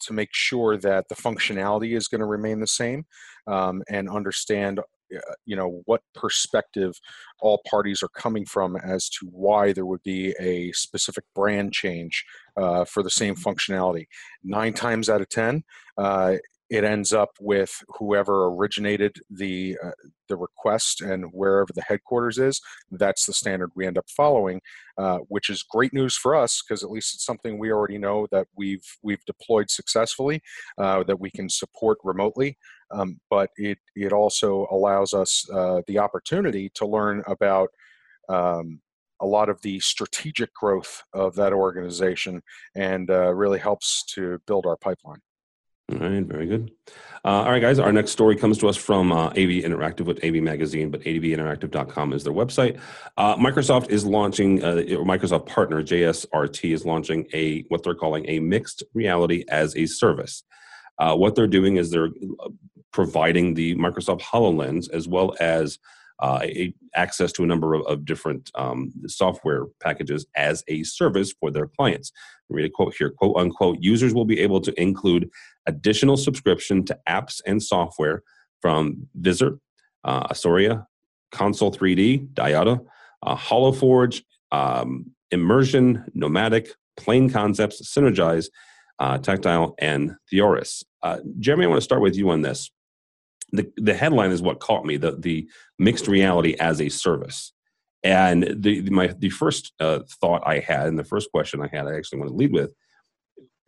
to 0.00 0.12
make 0.14 0.30
sure 0.32 0.78
that 0.78 1.06
the 1.08 1.14
functionality 1.14 1.94
is 1.94 2.08
going 2.08 2.20
to 2.20 2.26
remain 2.26 2.60
the 2.60 2.66
same 2.66 3.04
um, 3.46 3.82
and 3.90 4.08
understand 4.08 4.80
you 5.46 5.56
know 5.56 5.82
what 5.86 6.02
perspective 6.14 6.98
all 7.40 7.60
parties 7.68 8.02
are 8.02 8.08
coming 8.08 8.44
from 8.44 8.76
as 8.76 9.08
to 9.08 9.26
why 9.30 9.72
there 9.72 9.86
would 9.86 10.02
be 10.02 10.34
a 10.40 10.72
specific 10.72 11.24
brand 11.34 11.72
change 11.72 12.24
uh, 12.56 12.84
for 12.84 13.02
the 13.02 13.10
same 13.10 13.34
functionality 13.34 14.06
nine 14.42 14.72
times 14.72 15.08
out 15.08 15.20
of 15.20 15.28
ten 15.28 15.62
uh, 15.98 16.36
it 16.70 16.84
ends 16.84 17.12
up 17.12 17.30
with 17.40 17.82
whoever 17.98 18.46
originated 18.46 19.16
the 19.28 19.76
uh, 19.84 19.90
the 20.28 20.36
request 20.36 21.00
and 21.00 21.24
wherever 21.32 21.72
the 21.74 21.82
headquarters 21.82 22.38
is. 22.38 22.60
That's 22.92 23.26
the 23.26 23.32
standard 23.32 23.70
we 23.74 23.86
end 23.86 23.98
up 23.98 24.08
following, 24.08 24.60
uh, 24.96 25.18
which 25.26 25.50
is 25.50 25.64
great 25.64 25.92
news 25.92 26.16
for 26.16 26.36
us 26.36 26.62
because 26.62 26.84
at 26.84 26.90
least 26.90 27.14
it's 27.14 27.26
something 27.26 27.58
we 27.58 27.72
already 27.72 27.98
know 27.98 28.28
that 28.30 28.46
we've 28.56 28.86
we've 29.02 29.24
deployed 29.26 29.68
successfully, 29.68 30.40
uh, 30.78 31.02
that 31.04 31.18
we 31.18 31.30
can 31.30 31.48
support 31.48 31.98
remotely. 32.04 32.56
Um, 32.92 33.20
but 33.30 33.50
it 33.56 33.78
it 33.94 34.12
also 34.12 34.66
allows 34.70 35.12
us 35.14 35.48
uh, 35.50 35.82
the 35.86 35.98
opportunity 35.98 36.70
to 36.74 36.86
learn 36.86 37.22
about. 37.26 37.70
Um, 38.28 38.80
a 39.22 39.26
lot 39.26 39.50
of 39.50 39.60
the 39.60 39.78
strategic 39.80 40.54
growth 40.54 41.02
of 41.12 41.34
that 41.34 41.52
organization 41.52 42.42
and 42.74 43.10
uh, 43.10 43.34
really 43.34 43.58
helps 43.58 44.02
to 44.14 44.40
build 44.46 44.64
our 44.64 44.78
pipeline. 44.78 45.20
All 45.92 45.98
right, 45.98 46.24
very 46.24 46.46
good. 46.46 46.70
Uh, 47.24 47.28
all 47.28 47.50
right, 47.50 47.60
guys, 47.60 47.78
our 47.78 47.92
next 47.92 48.12
story 48.12 48.36
comes 48.36 48.58
to 48.58 48.68
us 48.68 48.76
from 48.76 49.10
uh, 49.10 49.26
AV 49.30 49.64
Interactive 49.64 50.06
with 50.06 50.24
AV 50.24 50.34
Magazine, 50.34 50.90
but 50.90 51.00
avinteractive.com 51.02 52.12
is 52.12 52.22
their 52.22 52.32
website. 52.32 52.78
Uh, 53.16 53.36
Microsoft 53.36 53.90
is 53.90 54.06
launching, 54.06 54.62
uh, 54.62 54.76
Microsoft 55.04 55.46
partner 55.46 55.82
JSRT 55.82 56.72
is 56.72 56.84
launching 56.86 57.26
a 57.32 57.62
what 57.68 57.82
they're 57.82 57.94
calling 57.94 58.24
a 58.28 58.38
mixed 58.38 58.84
reality 58.94 59.44
as 59.48 59.76
a 59.76 59.86
service. 59.86 60.44
Uh, 61.00 61.16
what 61.16 61.34
they're 61.34 61.46
doing 61.46 61.76
is 61.76 61.90
they're 61.90 62.10
uh, 62.40 62.48
providing 62.92 63.54
the 63.54 63.74
Microsoft 63.76 64.20
HoloLens 64.20 64.88
as 64.92 65.08
well 65.08 65.34
as 65.40 65.78
uh, 66.20 66.40
a, 66.42 66.74
access 66.94 67.32
to 67.32 67.42
a 67.42 67.46
number 67.46 67.72
of, 67.74 67.86
of 67.86 68.04
different 68.04 68.50
um, 68.54 68.92
software 69.06 69.64
packages 69.82 70.26
as 70.36 70.62
a 70.68 70.82
service 70.82 71.32
for 71.32 71.50
their 71.50 71.66
clients. 71.66 72.12
Read 72.50 72.66
a 72.66 72.70
quote 72.70 72.94
here, 72.96 73.10
quote 73.10 73.36
unquote, 73.36 73.78
users 73.80 74.12
will 74.12 74.26
be 74.26 74.38
able 74.40 74.60
to 74.60 74.80
include 74.80 75.30
additional 75.66 76.16
subscription 76.16 76.84
to 76.84 76.98
apps 77.08 77.40
and 77.46 77.62
software 77.62 78.22
from 78.60 79.08
Visor, 79.14 79.58
uh, 80.04 80.28
Asoria, 80.28 80.84
Console 81.32 81.72
3D, 81.72 82.28
Diada, 82.34 82.84
uh, 83.22 83.36
HoloForge, 83.36 84.22
um, 84.52 85.06
Immersion, 85.30 86.04
Nomadic, 86.12 86.68
Plane 86.96 87.30
Concepts, 87.30 87.80
Sinergise, 87.82 88.48
uh, 89.00 89.18
Tactile, 89.18 89.74
and 89.78 90.14
Theoris. 90.30 90.84
Uh, 91.02 91.18
Jeremy, 91.38 91.64
I 91.64 91.68
want 91.68 91.78
to 91.78 91.84
start 91.84 92.02
with 92.02 92.16
you 92.16 92.30
on 92.30 92.42
this. 92.42 92.70
The, 93.52 93.70
the 93.76 93.94
headline 93.94 94.30
is 94.30 94.42
what 94.42 94.60
caught 94.60 94.84
me 94.84 94.96
the, 94.96 95.12
the 95.12 95.48
mixed 95.78 96.06
reality 96.06 96.54
as 96.60 96.80
a 96.80 96.88
service. 96.88 97.52
And 98.04 98.62
the, 98.62 98.82
my 98.90 99.08
the 99.08 99.28
first 99.28 99.74
uh, 99.78 100.00
thought 100.22 100.42
i 100.46 100.60
had 100.60 100.86
and 100.86 100.98
the 100.98 101.04
first 101.04 101.30
question 101.30 101.60
i 101.60 101.68
had 101.70 101.86
i 101.86 101.94
actually 101.94 102.20
want 102.20 102.30
to 102.30 102.34
lead 102.34 102.50
with 102.50 102.72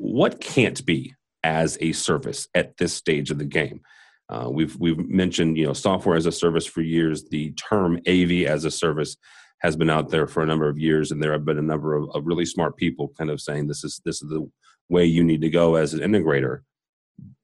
what 0.03 0.41
can't 0.41 0.85
be 0.85 1.15
as 1.45 1.79
a 1.81 1.93
service 1.93 2.49
at 2.55 2.77
this 2.77 2.93
stage 2.93 3.31
of 3.31 3.39
the 3.39 3.45
game? 3.45 3.81
Uh, 4.29 4.49
we've 4.51 4.77
we've 4.77 4.99
mentioned 5.09 5.57
you 5.57 5.67
know 5.67 5.73
software 5.73 6.17
as 6.17 6.27
a 6.27 6.33
service 6.33 6.67
for 6.67 6.81
years. 6.81 7.29
The 7.29 7.53
term 7.53 8.01
av 8.09 8.31
as 8.31 8.65
a 8.65 8.71
service 8.71 9.17
has 9.61 9.77
been 9.77 9.91
out 9.91 10.11
there 10.11 10.27
for 10.27 10.43
a 10.43 10.47
number 10.47 10.69
of 10.69 10.79
years 10.79 11.13
and 11.13 11.23
there 11.23 11.33
have 11.33 11.45
been 11.45 11.59
a 11.59 11.63
number 11.63 11.95
of, 11.95 12.09
of 12.15 12.27
really 12.27 12.45
smart 12.45 12.77
people 12.77 13.13
kind 13.17 13.31
of 13.31 13.41
saying 13.41 13.69
this 13.69 13.85
is 13.85 14.01
this 14.05 14.23
is 14.23 14.29
the 14.29 14.51
way 14.93 15.05
you 15.05 15.25
need 15.25 15.41
to 15.41 15.51
go 15.51 15.75
as 15.75 15.95
an 15.95 16.01
integrator 16.01 16.61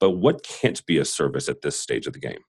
but 0.00 0.10
what 0.10 0.42
can't 0.42 0.84
be 0.86 0.98
a 0.98 1.04
service 1.04 1.48
at 1.48 1.62
this 1.62 1.78
stage 1.78 2.06
of 2.06 2.12
the 2.12 2.18
game? 2.18 2.40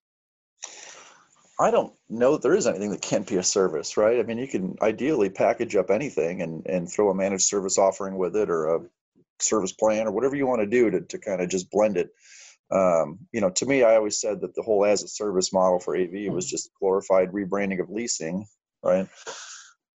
I 1.60 1.72
don't 1.72 1.94
know 2.10 2.34
that 2.34 2.41
there 2.41 2.56
is 2.56 2.68
anything 2.68 2.91
that 2.91 3.01
can't 3.01 3.27
be 3.27 3.36
a 3.36 3.44
service, 3.44 3.98
right? 3.98 4.20
I 4.20 4.24
mean, 4.24 4.38
you 4.38 4.48
can 4.48 4.77
ideally 4.82 5.29
package 5.29 5.75
up 5.75 5.89
anything 5.89 6.41
and, 6.41 6.65
and 6.65 6.89
throw 6.89 7.10
a 7.10 7.15
managed 7.15 7.44
service 7.44 7.77
offering 7.77 8.18
with 8.18 8.36
it 8.38 8.50
or 8.50 8.75
a 8.75 8.79
service 9.39 9.74
plan 9.74 10.08
or 10.08 10.12
whatever 10.12 10.36
you 10.36 10.48
want 10.48 10.62
to 10.62 10.68
do 10.68 10.89
to, 10.89 11.01
to 11.01 11.18
kind 11.18 11.41
of 11.41 11.50
just 11.50 11.70
blend 11.70 11.98
it. 11.98 12.12
Um, 12.72 13.20
you 13.34 13.41
know, 13.41 13.50
to 13.50 13.65
me, 13.65 13.84
I 13.84 13.96
always 13.96 14.22
said 14.22 14.39
that 14.41 14.56
the 14.56 14.62
whole 14.62 14.86
as 14.86 15.03
a 15.03 15.08
service 15.08 15.51
model 15.51 15.79
for 15.79 15.98
AV 15.98 16.32
was 16.32 16.50
just 16.50 16.70
glorified 16.79 17.32
rebranding 17.32 17.82
of 17.82 17.89
leasing, 17.89 18.46
right? 18.84 19.10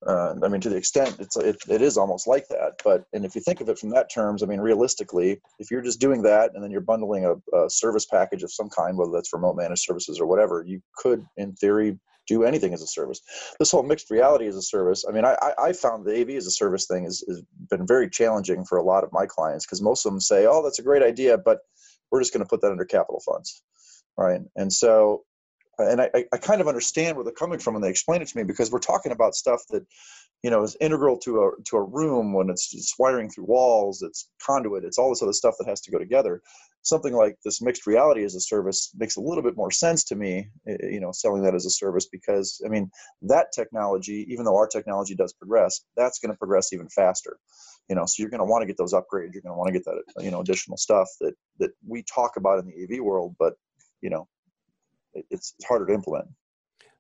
Uh, 0.06 0.36
I 0.44 0.48
mean, 0.48 0.62
to 0.62 0.70
the 0.70 0.76
extent 0.76 1.16
it's 1.20 1.38
it, 1.38 1.58
it 1.70 1.82
is 1.82 1.98
almost 1.98 2.28
like 2.28 2.48
that. 2.50 2.74
But 2.84 3.06
and 3.14 3.26
if 3.26 3.36
you 3.36 3.42
think 3.42 3.62
of 3.62 3.70
it 3.70 3.80
from 3.80 3.90
that 3.92 4.12
terms, 4.12 4.44
I 4.44 4.46
mean, 4.46 4.60
realistically, 4.60 5.40
if 5.60 5.72
you're 5.72 5.82
just 5.82 6.02
doing 6.02 6.22
that 6.24 6.52
and 6.54 6.64
then 6.64 6.72
you're 6.72 6.82
bundling 6.82 7.26
a, 7.26 7.58
a 7.58 7.70
service 7.70 8.06
package 8.06 8.44
of 8.44 8.52
some 8.52 8.70
kind, 8.70 8.98
whether 8.98 9.12
that's 9.12 9.34
remote 9.34 9.56
managed 9.56 9.84
services 9.84 10.20
or 10.20 10.26
whatever, 10.26 10.64
you 10.68 10.82
could, 10.98 11.26
in 11.38 11.54
theory, 11.54 11.98
do 12.28 12.44
anything 12.44 12.74
as 12.74 12.82
a 12.82 12.88
service. 12.88 13.22
This 13.60 13.72
whole 13.72 13.84
mixed 13.84 14.10
reality 14.10 14.48
as 14.48 14.56
a 14.56 14.62
service. 14.62 15.06
I 15.08 15.12
mean, 15.12 15.26
I, 15.26 15.36
I 15.62 15.74
found 15.74 16.06
the 16.06 16.22
AV 16.22 16.32
as 16.32 16.48
a 16.48 16.52
service 16.52 16.86
thing 16.88 17.04
has, 17.04 17.24
has 17.28 17.42
been 17.70 17.86
very 17.86 18.10
challenging 18.10 18.66
for 18.66 18.78
a 18.78 18.84
lot 18.84 19.04
of 19.04 19.12
my 19.12 19.26
clients 19.26 19.66
because 19.66 19.82
most 19.82 20.06
of 20.06 20.12
them 20.12 20.22
say, 20.22 20.46
"Oh, 20.46 20.64
that's 20.64 20.80
a 20.80 20.84
great 20.84 21.04
idea, 21.04 21.38
but 21.38 21.60
we're 22.12 22.22
just 22.22 22.34
going 22.34 22.44
to 22.44 22.50
put 22.50 22.62
that 22.62 22.72
under 22.72 22.86
capital 22.86 23.22
funds." 23.26 23.62
Right. 24.18 24.42
And 24.56 24.72
so 24.72 25.24
and 25.80 26.02
I, 26.02 26.26
I 26.32 26.38
kind 26.38 26.62
of 26.62 26.68
understand 26.68 27.16
where 27.16 27.24
they're 27.24 27.34
coming 27.34 27.60
from 27.60 27.74
when 27.74 27.82
they 27.82 27.90
explain 27.90 28.22
it 28.22 28.28
to 28.28 28.38
me 28.38 28.44
because 28.44 28.72
we're 28.72 28.80
talking 28.80 29.12
about 29.12 29.36
stuff 29.36 29.62
that 29.70 29.86
you 30.44 30.50
know 30.50 30.64
is 30.64 30.78
integral 30.82 31.18
to 31.20 31.44
a 31.44 31.52
to 31.66 31.78
a 31.78 31.84
room 31.84 32.34
when 32.34 32.50
it's, 32.50 32.74
it's 32.74 32.96
wiring 33.00 33.30
through 33.30 33.46
walls 33.46 34.02
it's 34.02 34.30
conduit 34.46 34.84
it's 34.84 34.98
all 34.98 35.10
this 35.10 35.24
other 35.24 35.34
stuff 35.34 35.56
that 35.60 35.68
has 35.68 35.82
to 35.82 35.92
go 35.92 35.98
together. 35.98 36.42
Something 36.86 37.14
like 37.14 37.38
this 37.46 37.62
mixed 37.62 37.88
reality 37.88 38.26
as 38.26 38.36
a 38.36 38.42
service 38.42 38.92
makes 38.98 39.16
a 39.16 39.22
little 39.22 39.42
bit 39.42 39.56
more 39.56 39.72
sense 39.72 40.04
to 40.06 40.16
me 40.16 40.50
eh, 40.68 40.76
eh, 40.84 40.88
you 40.90 41.00
know 41.00 41.12
selling 41.12 41.44
that 41.44 41.56
as 41.56 41.66
a 41.66 41.70
service 41.70 42.08
because 42.12 42.62
i 42.66 42.70
mean 42.70 42.92
that 43.22 43.48
technology 43.54 44.26
even 44.30 44.46
though 44.46 44.58
our 44.58 44.68
technology 44.68 45.16
does 45.16 45.34
progress 45.34 45.82
that's 45.96 46.20
going 46.20 46.32
to 46.32 46.38
progress 46.38 46.74
even 46.74 46.90
faster 46.90 47.40
you 47.90 47.96
know. 47.96 48.06
So 48.06 48.22
you're 48.22 48.30
going 48.30 48.40
to 48.40 48.46
want 48.46 48.62
to 48.62 48.68
get 48.68 48.78
those 48.78 48.94
upgrades 48.94 49.34
you're 49.34 49.42
going 49.42 49.54
to 49.54 49.58
want 49.58 49.68
to 49.68 49.74
get 49.74 49.86
that 49.86 50.24
you 50.24 50.32
know 50.32 50.42
additional 50.42 50.78
stuff 50.78 51.08
that 51.22 51.34
that 51.60 51.72
we 51.88 52.04
talk 52.04 52.38
about 52.38 52.60
in 52.60 52.66
the 52.66 52.84
av 52.84 53.04
world 53.04 53.36
but 53.40 53.54
you 54.02 54.10
know 54.10 54.28
it's 55.30 55.54
harder 55.68 55.86
to 55.88 55.94
implement. 55.94 56.28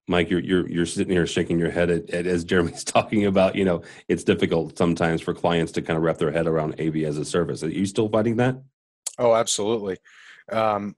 Mike, 0.07 0.29
you're 0.29 0.41
you're 0.41 0.69
you're 0.69 0.85
sitting 0.85 1.13
here 1.13 1.25
shaking 1.25 1.57
your 1.57 1.71
head 1.71 1.89
at, 1.89 2.09
at, 2.09 2.27
as 2.27 2.43
Jeremy's 2.43 2.83
talking 2.83 3.25
about. 3.25 3.55
You 3.55 3.65
know, 3.65 3.81
it's 4.07 4.23
difficult 4.23 4.77
sometimes 4.77 5.21
for 5.21 5.33
clients 5.33 5.71
to 5.73 5.81
kind 5.81 5.97
of 5.97 6.03
wrap 6.03 6.17
their 6.17 6.31
head 6.31 6.47
around 6.47 6.79
AV 6.79 6.97
as 6.97 7.17
a 7.17 7.25
service. 7.25 7.63
Are 7.63 7.69
you 7.69 7.85
still 7.85 8.09
fighting 8.09 8.35
that? 8.37 8.61
Oh, 9.17 9.33
absolutely. 9.33 9.97
Um, 10.51 10.95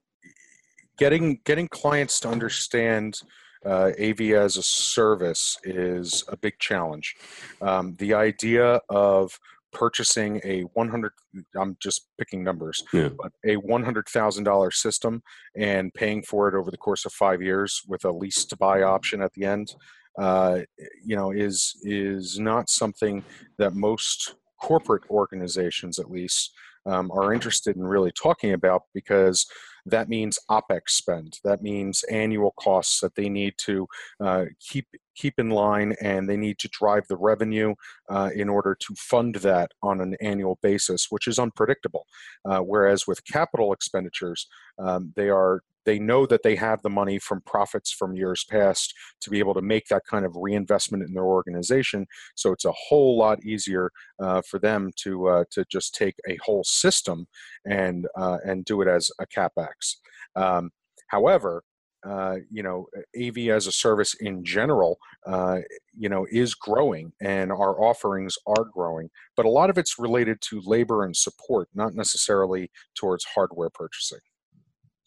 getting 0.98 1.40
getting 1.44 1.68
clients 1.68 2.18
to 2.20 2.28
understand 2.28 3.20
uh, 3.64 3.92
AV 4.00 4.20
as 4.32 4.56
a 4.56 4.62
service 4.62 5.56
is 5.64 6.24
a 6.28 6.36
big 6.36 6.58
challenge. 6.58 7.16
Um, 7.60 7.94
the 7.98 8.14
idea 8.14 8.80
of 8.88 9.38
purchasing 9.76 10.40
a 10.42 10.62
100 10.62 11.12
i'm 11.60 11.76
just 11.82 12.08
picking 12.18 12.42
numbers 12.42 12.82
yeah. 12.94 13.10
but 13.20 13.30
a 13.44 13.56
$100000 13.56 14.72
system 14.72 15.22
and 15.54 15.92
paying 15.92 16.22
for 16.22 16.48
it 16.48 16.54
over 16.58 16.70
the 16.70 16.78
course 16.78 17.04
of 17.04 17.12
five 17.12 17.42
years 17.42 17.82
with 17.86 18.02
a 18.06 18.10
lease 18.10 18.46
to 18.46 18.56
buy 18.56 18.80
option 18.80 19.20
at 19.20 19.30
the 19.34 19.44
end 19.44 19.74
uh, 20.18 20.60
you 21.04 21.14
know 21.14 21.30
is 21.30 21.76
is 21.82 22.38
not 22.38 22.70
something 22.70 23.22
that 23.58 23.74
most 23.74 24.36
corporate 24.62 25.02
organizations 25.10 25.98
at 25.98 26.10
least 26.10 26.54
um, 26.86 27.10
are 27.10 27.34
interested 27.34 27.76
in 27.76 27.82
really 27.82 28.12
talking 28.12 28.54
about 28.54 28.84
because 28.94 29.44
that 29.86 30.08
means 30.08 30.38
OPEX 30.50 30.88
spend. 30.88 31.38
That 31.44 31.62
means 31.62 32.02
annual 32.04 32.52
costs 32.58 33.00
that 33.00 33.14
they 33.14 33.28
need 33.28 33.54
to 33.58 33.86
uh, 34.20 34.44
keep 34.60 34.86
keep 35.14 35.38
in 35.38 35.48
line, 35.48 35.94
and 36.02 36.28
they 36.28 36.36
need 36.36 36.58
to 36.58 36.68
drive 36.68 37.06
the 37.08 37.16
revenue 37.16 37.74
uh, 38.10 38.30
in 38.34 38.48
order 38.48 38.76
to 38.78 38.94
fund 38.96 39.36
that 39.36 39.70
on 39.82 40.00
an 40.00 40.14
annual 40.20 40.58
basis, 40.62 41.06
which 41.08 41.26
is 41.26 41.38
unpredictable. 41.38 42.04
Uh, 42.44 42.58
whereas 42.58 43.06
with 43.06 43.24
capital 43.24 43.72
expenditures, 43.72 44.46
um, 44.78 45.12
they 45.16 45.30
are 45.30 45.62
they 45.86 45.98
know 45.98 46.26
that 46.26 46.42
they 46.42 46.56
have 46.56 46.82
the 46.82 46.90
money 46.90 47.18
from 47.18 47.40
profits 47.46 47.92
from 47.92 48.16
years 48.16 48.44
past 48.50 48.92
to 49.20 49.30
be 49.30 49.38
able 49.38 49.54
to 49.54 49.62
make 49.62 49.86
that 49.86 50.02
kind 50.10 50.26
of 50.26 50.36
reinvestment 50.36 51.04
in 51.04 51.14
their 51.14 51.24
organization. 51.24 52.06
So 52.34 52.52
it's 52.52 52.64
a 52.64 52.72
whole 52.72 53.16
lot 53.16 53.42
easier 53.44 53.90
uh, 54.20 54.42
for 54.42 54.58
them 54.58 54.90
to 54.96 55.28
uh, 55.28 55.44
to 55.52 55.64
just 55.70 55.94
take 55.94 56.16
a 56.28 56.36
whole 56.44 56.64
system 56.64 57.26
and 57.68 58.06
uh, 58.16 58.38
and 58.44 58.64
do 58.64 58.82
it 58.82 58.88
as 58.88 59.10
a 59.20 59.26
capex. 59.26 59.96
Um, 60.34 60.70
however, 61.08 61.62
uh, 62.06 62.36
you 62.50 62.62
know, 62.62 62.86
AV 63.20 63.48
as 63.48 63.66
a 63.66 63.72
service 63.72 64.14
in 64.14 64.44
general, 64.44 64.98
uh, 65.26 65.58
you 65.96 66.08
know, 66.08 66.26
is 66.30 66.54
growing 66.54 67.12
and 67.20 67.50
our 67.50 67.80
offerings 67.82 68.36
are 68.46 68.64
growing. 68.64 69.08
But 69.36 69.46
a 69.46 69.50
lot 69.50 69.70
of 69.70 69.78
it's 69.78 69.98
related 69.98 70.40
to 70.50 70.62
labor 70.64 71.04
and 71.04 71.16
support, 71.16 71.68
not 71.74 71.94
necessarily 71.94 72.70
towards 72.94 73.24
hardware 73.24 73.70
purchasing. 73.70 74.20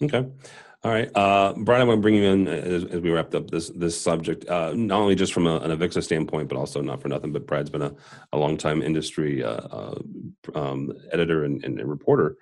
Okay. 0.01 0.25
All 0.81 0.93
right, 0.93 1.11
uh, 1.13 1.53
Brian, 1.57 1.81
I 1.81 1.83
want 1.83 1.97
to 1.97 2.01
bring 2.01 2.15
you 2.15 2.23
in 2.23 2.47
as, 2.47 2.85
as 2.85 3.01
we 3.01 3.11
wrapped 3.11 3.35
up 3.35 3.51
this 3.51 3.67
this 3.75 3.99
subject, 3.99 4.47
uh, 4.47 4.71
not 4.73 5.01
only 5.01 5.13
just 5.13 5.33
from 5.33 5.45
a, 5.45 5.57
an 5.57 5.77
Avixa 5.77 6.01
standpoint, 6.01 6.47
but 6.47 6.57
also 6.57 6.81
not 6.81 7.01
for 7.01 7.09
nothing. 7.09 7.33
But 7.33 7.45
Brad's 7.45 7.69
been 7.69 7.81
a, 7.81 7.93
a 8.31 8.37
long 8.37 8.55
time 8.55 8.81
industry 8.81 9.43
uh, 9.43 9.59
uh, 9.69 9.99
um, 10.55 10.93
editor 11.11 11.43
and, 11.43 11.61
and, 11.65 11.85
reporter. 11.85 12.37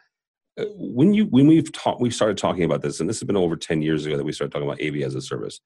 Uh, 0.57 0.65
when 0.75 1.13
you 1.13 1.25
when 1.25 1.47
we've 1.47 1.71
talked, 1.71 2.01
we 2.01 2.09
started 2.09 2.37
talking 2.37 2.63
about 2.63 2.81
this, 2.81 2.99
and 2.99 3.09
this 3.09 3.19
has 3.19 3.27
been 3.27 3.37
over 3.37 3.55
ten 3.55 3.81
years 3.81 4.05
ago 4.05 4.17
that 4.17 4.23
we 4.23 4.31
started 4.31 4.51
talking 4.51 4.67
about 4.67 4.81
AV 4.81 4.95
as 5.05 5.15
a 5.15 5.21
service. 5.21 5.59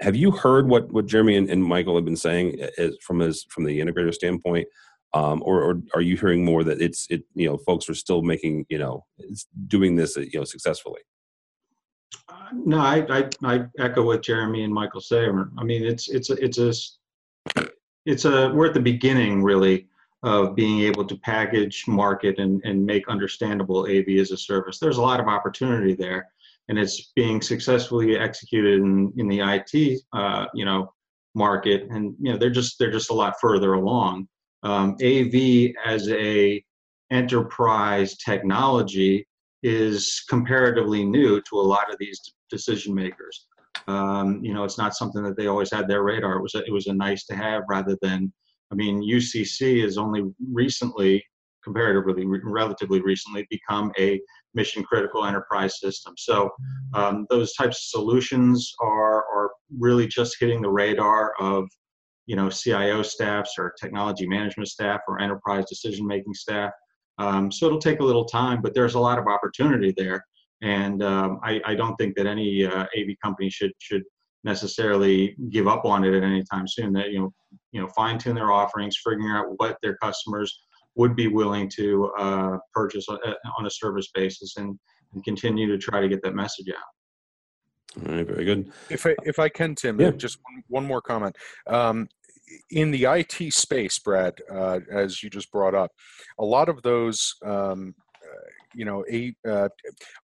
Have 0.00 0.16
you 0.16 0.30
heard 0.30 0.68
what 0.68 0.92
what 0.92 1.06
Jeremy 1.06 1.36
and, 1.36 1.50
and 1.50 1.64
Michael 1.64 1.96
have 1.96 2.04
been 2.04 2.16
saying 2.16 2.60
as, 2.78 2.96
from 3.00 3.20
his 3.20 3.46
from 3.50 3.64
the 3.64 3.80
integrator 3.80 4.14
standpoint? 4.14 4.68
Um, 5.14 5.42
or, 5.46 5.62
or, 5.62 5.82
are 5.94 6.02
you 6.02 6.16
hearing 6.16 6.44
more 6.44 6.62
that 6.64 6.82
it's 6.82 7.06
it 7.08 7.22
you 7.34 7.48
know 7.48 7.56
folks 7.58 7.88
are 7.88 7.94
still 7.94 8.22
making 8.22 8.66
you 8.68 8.78
know 8.78 9.06
doing 9.66 9.96
this 9.96 10.16
you 10.16 10.30
know 10.34 10.44
successfully 10.44 11.00
no, 12.52 12.78
I, 12.78 13.06
I, 13.10 13.28
I 13.44 13.64
echo 13.78 14.02
what 14.02 14.22
Jeremy 14.22 14.64
and 14.64 14.72
Michael 14.72 15.00
say. 15.00 15.26
I 15.26 15.64
mean, 15.64 15.84
it's 15.84 16.08
it's 16.08 16.30
a, 16.30 16.44
it's 16.44 16.58
a 16.58 16.72
it's 18.04 18.24
a 18.24 18.50
we're 18.50 18.66
at 18.66 18.74
the 18.74 18.80
beginning 18.80 19.42
really 19.42 19.88
of 20.26 20.56
being 20.56 20.80
able 20.80 21.04
to 21.04 21.16
package, 21.18 21.84
market, 21.86 22.38
and 22.40 22.60
and 22.64 22.84
make 22.84 23.08
understandable 23.08 23.86
AV 23.88 24.08
as 24.20 24.32
a 24.32 24.36
service. 24.36 24.78
There's 24.78 24.98
a 24.98 25.02
lot 25.02 25.20
of 25.20 25.28
opportunity 25.28 25.94
there, 25.94 26.28
and 26.68 26.78
it's 26.78 27.12
being 27.14 27.40
successfully 27.40 28.18
executed 28.18 28.80
in 28.80 29.12
in 29.16 29.28
the 29.28 29.40
IT 29.40 30.00
uh, 30.12 30.46
you 30.52 30.64
know 30.64 30.92
market, 31.34 31.86
and 31.90 32.14
you 32.20 32.32
know 32.32 32.38
they're 32.38 32.50
just 32.50 32.76
they're 32.78 32.90
just 32.90 33.10
a 33.10 33.14
lot 33.14 33.34
further 33.40 33.74
along. 33.74 34.26
Um, 34.64 34.96
AV 35.00 35.72
as 35.84 36.08
a 36.10 36.62
enterprise 37.12 38.16
technology 38.16 39.28
is 39.62 40.24
comparatively 40.28 41.04
new 41.04 41.40
to 41.42 41.60
a 41.60 41.68
lot 41.74 41.88
of 41.88 41.98
these 42.00 42.20
decision 42.50 42.92
makers. 42.94 43.46
Um, 43.86 44.40
you 44.42 44.52
know, 44.52 44.64
it's 44.64 44.78
not 44.78 44.96
something 44.96 45.22
that 45.22 45.36
they 45.36 45.46
always 45.46 45.70
had 45.70 45.86
their 45.86 46.02
radar. 46.02 46.36
It 46.36 46.42
was 46.42 46.56
a, 46.56 46.64
it 46.64 46.72
was 46.72 46.88
a 46.88 46.92
nice 46.92 47.26
to 47.26 47.36
have 47.36 47.62
rather 47.68 47.96
than. 48.02 48.32
I 48.72 48.74
mean, 48.74 49.02
UCC 49.02 49.82
has 49.82 49.98
only 49.98 50.24
recently, 50.52 51.24
comparatively, 51.62 52.26
relatively 52.26 53.00
recently, 53.00 53.46
become 53.50 53.92
a 53.98 54.20
mission 54.54 54.82
critical 54.82 55.24
enterprise 55.24 55.78
system. 55.78 56.14
So 56.16 56.50
um, 56.94 57.26
those 57.30 57.54
types 57.54 57.76
of 57.78 58.00
solutions 58.00 58.72
are 58.80 59.18
are 59.18 59.50
really 59.78 60.08
just 60.08 60.36
hitting 60.40 60.62
the 60.62 60.70
radar 60.70 61.34
of 61.38 61.68
you 62.26 62.34
know 62.36 62.50
CIO 62.50 63.02
staffs 63.02 63.54
or 63.58 63.74
technology 63.80 64.26
management 64.26 64.68
staff 64.68 65.00
or 65.06 65.20
enterprise 65.20 65.64
decision 65.68 66.06
making 66.06 66.34
staff. 66.34 66.72
Um, 67.18 67.50
so 67.50 67.66
it'll 67.66 67.78
take 67.78 68.00
a 68.00 68.04
little 68.04 68.24
time, 68.26 68.60
but 68.60 68.74
there's 68.74 68.94
a 68.94 69.00
lot 69.00 69.18
of 69.18 69.26
opportunity 69.26 69.94
there. 69.96 70.24
And 70.62 71.02
um, 71.02 71.40
I, 71.42 71.60
I, 71.64 71.74
don't 71.74 71.96
think 71.96 72.14
that 72.16 72.26
any 72.26 72.64
uh, 72.64 72.86
AV 72.98 73.08
company 73.22 73.50
should 73.50 73.72
should 73.78 74.02
necessarily 74.46 75.36
give 75.50 75.66
up 75.66 75.84
on 75.84 76.04
it 76.04 76.14
at 76.14 76.22
any 76.22 76.42
time 76.44 76.66
soon. 76.66 76.92
That 76.94 77.10
you 77.10 77.18
know, 77.18 77.34
you 77.72 77.80
know, 77.82 77.88
fine 77.88 78.16
tune 78.18 78.34
their 78.34 78.52
offerings, 78.52 78.96
figuring 79.04 79.30
out 79.30 79.46
what 79.58 79.76
their 79.82 79.96
customers 79.96 80.62
would 80.94 81.14
be 81.14 81.28
willing 81.28 81.68
to 81.76 82.10
uh, 82.18 82.56
purchase 82.72 83.06
uh, 83.10 83.18
on 83.58 83.66
a 83.66 83.70
service 83.70 84.08
basis, 84.14 84.56
and, 84.56 84.78
and 85.12 85.24
continue 85.24 85.66
to 85.66 85.76
try 85.76 86.00
to 86.00 86.08
get 86.08 86.22
that 86.22 86.34
message 86.34 86.68
out. 86.70 88.08
All 88.08 88.14
right, 88.14 88.26
very 88.26 88.44
good. 88.44 88.72
If 88.88 89.04
I 89.04 89.14
if 89.24 89.38
I 89.38 89.50
can, 89.50 89.74
Tim, 89.74 90.00
yeah. 90.00 90.12
just 90.12 90.38
one, 90.42 90.62
one 90.68 90.86
more 90.86 91.02
comment. 91.02 91.36
Um, 91.66 92.08
in 92.70 92.92
the 92.92 93.04
IT 93.04 93.52
space, 93.52 93.98
Brad, 93.98 94.34
uh, 94.50 94.78
as 94.90 95.22
you 95.22 95.28
just 95.28 95.50
brought 95.50 95.74
up, 95.74 95.90
a 96.38 96.44
lot 96.44 96.68
of 96.68 96.80
those, 96.82 97.34
um, 97.44 97.94
you 98.76 98.84
know, 98.84 99.04
a, 99.10 99.34
uh, 99.48 99.68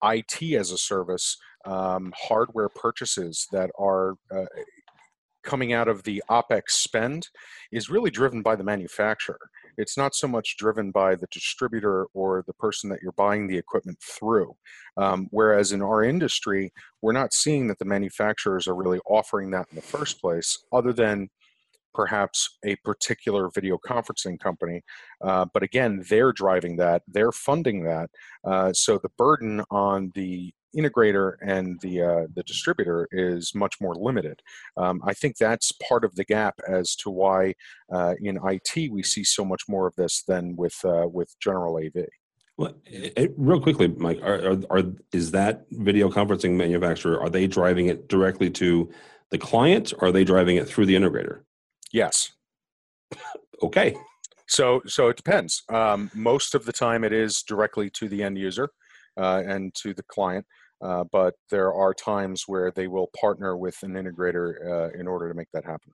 IT 0.04 0.42
as 0.56 0.72
a 0.72 0.78
service, 0.78 1.38
um, 1.66 2.12
hardware 2.18 2.70
purchases 2.70 3.48
that 3.52 3.70
are 3.78 4.16
uh, 4.36 4.46
coming 5.44 5.72
out 5.72 5.88
of 5.88 6.04
the 6.04 6.22
OPEX 6.30 6.72
spend 6.72 7.28
is 7.72 7.90
really 7.90 8.12
driven 8.12 8.42
by 8.42 8.56
the 8.56 8.64
manufacturer. 8.64 9.40
It's 9.78 9.98
not 9.98 10.14
so 10.14 10.28
much 10.28 10.58
driven 10.58 10.92
by 10.92 11.16
the 11.16 11.28
distributor 11.32 12.08
or 12.14 12.44
the 12.46 12.54
person 12.54 12.90
that 12.90 13.00
you're 13.02 13.14
buying 13.14 13.48
the 13.48 13.58
equipment 13.58 13.98
through. 14.02 14.56
Um, 14.98 15.28
whereas 15.32 15.72
in 15.72 15.82
our 15.82 16.04
industry, 16.04 16.74
we're 17.02 17.14
not 17.14 17.34
seeing 17.34 17.68
that 17.68 17.80
the 17.80 17.86
manufacturers 17.86 18.68
are 18.68 18.76
really 18.76 19.00
offering 19.08 19.52
that 19.52 19.68
in 19.70 19.76
the 19.76 19.82
first 19.82 20.20
place, 20.20 20.58
other 20.74 20.92
than 20.92 21.30
perhaps 21.94 22.58
a 22.64 22.76
particular 22.78 23.50
video 23.50 23.78
conferencing 23.78 24.40
company. 24.40 24.82
Uh, 25.22 25.46
but 25.54 25.64
again, 25.64 26.04
they're 26.10 26.32
driving 26.32 26.78
that, 26.78 27.04
they're 27.08 27.32
funding 27.32 27.84
that. 27.84 28.10
Uh, 28.44 28.72
so 28.74 28.98
the 28.98 29.10
burden 29.18 29.64
on 29.72 30.12
the 30.16 30.54
integrator 30.76 31.34
and 31.42 31.80
the 31.82 32.02
uh, 32.02 32.28
the 32.34 32.44
distributor 32.44 33.08
is 33.12 33.54
much 33.56 33.76
more 33.82 33.96
limited. 33.96 34.42
Um, 34.78 35.02
I 35.04 35.14
think 35.14 35.38
that's 35.38 35.72
part 35.72 36.04
of 36.06 36.16
the 36.16 36.26
gap 36.26 36.56
as 36.68 36.96
to 36.98 37.10
why 37.10 37.56
uh, 37.92 38.16
in 38.22 38.40
IT 38.44 38.92
we 38.92 39.04
see 39.04 39.24
so 39.24 39.44
much 39.44 39.64
more 39.68 39.88
of 39.88 39.96
this 39.96 40.24
than 40.24 40.56
with 40.56 40.76
uh, 40.86 41.08
with 41.08 41.36
general 41.40 41.78
AV. 41.78 42.06
Well, 42.58 42.74
it, 42.86 43.14
it, 43.16 43.34
real 43.38 43.62
quickly, 43.62 43.88
Mike, 43.88 44.20
are, 44.22 44.52
are, 44.52 44.58
are, 44.70 44.84
is 45.14 45.32
that 45.32 45.66
video 45.72 46.10
conferencing 46.10 46.52
manufacturer 46.58 47.20
are 47.20 47.30
they 47.30 47.48
driving 47.48 47.88
it 47.88 48.10
directly 48.10 48.50
to 48.52 48.92
the 49.32 49.38
client, 49.38 49.94
or 50.00 50.10
are 50.10 50.12
they 50.12 50.24
driving 50.24 50.58
it 50.58 50.68
through 50.68 50.86
the 50.86 50.96
integrator? 50.96 51.42
Yes. 51.92 52.32
okay. 53.64 53.96
So 54.48 54.82
so 54.88 55.10
it 55.10 55.18
depends. 55.18 55.64
Um, 55.70 56.10
most 56.14 56.56
of 56.56 56.66
the 56.66 56.74
time, 56.74 57.04
it 57.04 57.14
is 57.14 57.44
directly 57.44 57.90
to 57.92 58.10
the 58.10 58.24
end 58.24 58.38
user 58.38 58.70
uh, 59.18 59.44
and 59.46 59.74
to 59.76 59.94
the 59.94 60.04
client. 60.04 60.46
Uh, 60.82 61.04
but 61.12 61.36
there 61.52 61.74
are 61.74 61.94
times 61.94 62.44
where 62.48 62.72
they 62.72 62.88
will 62.88 63.10
partner 63.20 63.58
with 63.58 63.76
an 63.84 63.94
integrator 63.94 64.66
uh, 64.66 64.98
in 64.98 65.08
order 65.08 65.28
to 65.28 65.36
make 65.36 65.50
that 65.54 65.66
happen. 65.66 65.94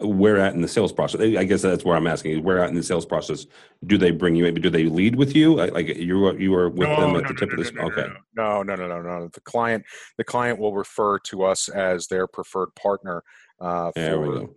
Where 0.00 0.38
at 0.38 0.54
in 0.54 0.62
the 0.62 0.68
sales 0.68 0.92
process? 0.92 1.20
I 1.20 1.44
guess 1.44 1.62
that's 1.62 1.84
where 1.84 1.96
I'm 1.96 2.08
asking. 2.08 2.32
Is 2.32 2.40
where 2.40 2.58
at 2.58 2.70
in 2.70 2.74
the 2.74 2.82
sales 2.82 3.06
process 3.06 3.46
do 3.86 3.96
they 3.96 4.10
bring 4.10 4.34
you? 4.34 4.42
Maybe 4.42 4.60
do 4.60 4.70
they 4.70 4.84
lead 4.84 5.14
with 5.14 5.36
you? 5.36 5.54
Like 5.54 5.86
you 5.86 6.32
you 6.38 6.54
are 6.54 6.70
with 6.70 6.88
no, 6.88 7.00
them 7.00 7.16
at 7.16 7.22
no, 7.22 7.28
the 7.28 7.34
tip 7.34 7.50
no, 7.50 7.52
of 7.52 7.58
this? 7.58 7.72
okay. 7.78 8.12
No, 8.34 8.62
no, 8.64 8.74
no, 8.74 8.88
no, 8.88 9.00
no. 9.00 9.28
The 9.32 9.40
client 9.42 9.84
the 10.18 10.24
client 10.24 10.58
will 10.58 10.74
refer 10.74 11.20
to 11.20 11.44
us 11.44 11.68
as 11.68 12.08
their 12.08 12.26
preferred 12.26 12.74
partner 12.74 13.22
uh, 13.60 13.92
for 13.92 14.48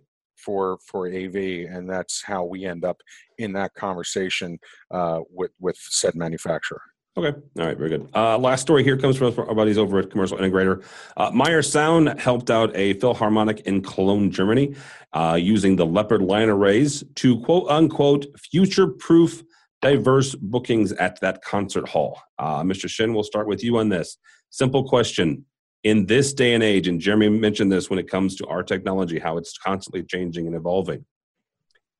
for 0.46 0.78
for 0.86 1.08
AV, 1.08 1.36
and 1.74 1.90
that's 1.90 2.22
how 2.22 2.44
we 2.44 2.64
end 2.64 2.84
up 2.84 2.98
in 3.38 3.52
that 3.52 3.74
conversation 3.74 4.58
uh, 4.92 5.20
with 5.28 5.50
with 5.58 5.76
said 5.76 6.14
manufacturer. 6.14 6.80
Okay. 7.18 7.36
All 7.58 7.66
right. 7.66 7.78
Very 7.78 7.90
good. 7.90 8.10
Uh, 8.14 8.36
last 8.36 8.60
story 8.60 8.84
here 8.84 8.98
comes 8.98 9.16
from 9.16 9.34
our 9.38 9.54
buddies 9.54 9.78
over 9.78 9.98
at 9.98 10.10
Commercial 10.10 10.36
Integrator. 10.36 10.84
Uh, 11.16 11.30
Meyer 11.32 11.62
Sound 11.62 12.20
helped 12.20 12.50
out 12.50 12.76
a 12.76 12.92
Philharmonic 12.94 13.60
in 13.60 13.82
Cologne, 13.82 14.30
Germany, 14.30 14.74
uh, 15.14 15.38
using 15.40 15.76
the 15.76 15.86
Leopard 15.86 16.20
line 16.20 16.50
arrays 16.50 17.02
to 17.16 17.40
quote 17.40 17.68
unquote 17.70 18.26
future 18.38 18.86
proof 18.86 19.42
diverse 19.80 20.34
bookings 20.34 20.92
at 20.92 21.18
that 21.20 21.42
concert 21.42 21.88
hall. 21.88 22.20
Uh, 22.38 22.62
Mr. 22.62 22.88
Shin, 22.88 23.14
we'll 23.14 23.24
start 23.24 23.48
with 23.48 23.64
you 23.64 23.78
on 23.78 23.88
this. 23.88 24.18
Simple 24.50 24.84
question 24.86 25.44
in 25.84 26.06
this 26.06 26.32
day 26.32 26.54
and 26.54 26.62
age, 26.62 26.88
and 26.88 27.00
Jeremy 27.00 27.28
mentioned 27.28 27.70
this 27.70 27.88
when 27.88 27.98
it 27.98 28.08
comes 28.08 28.36
to 28.36 28.46
our 28.46 28.62
technology, 28.62 29.18
how 29.18 29.36
it's 29.36 29.56
constantly 29.56 30.02
changing 30.02 30.46
and 30.46 30.56
evolving. 30.56 31.04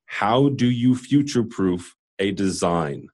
How 0.07 0.49
do 0.49 0.69
you 0.69 0.95
future 0.95 1.43
proof 1.43 1.95
a 2.19 2.31
design? 2.31 3.07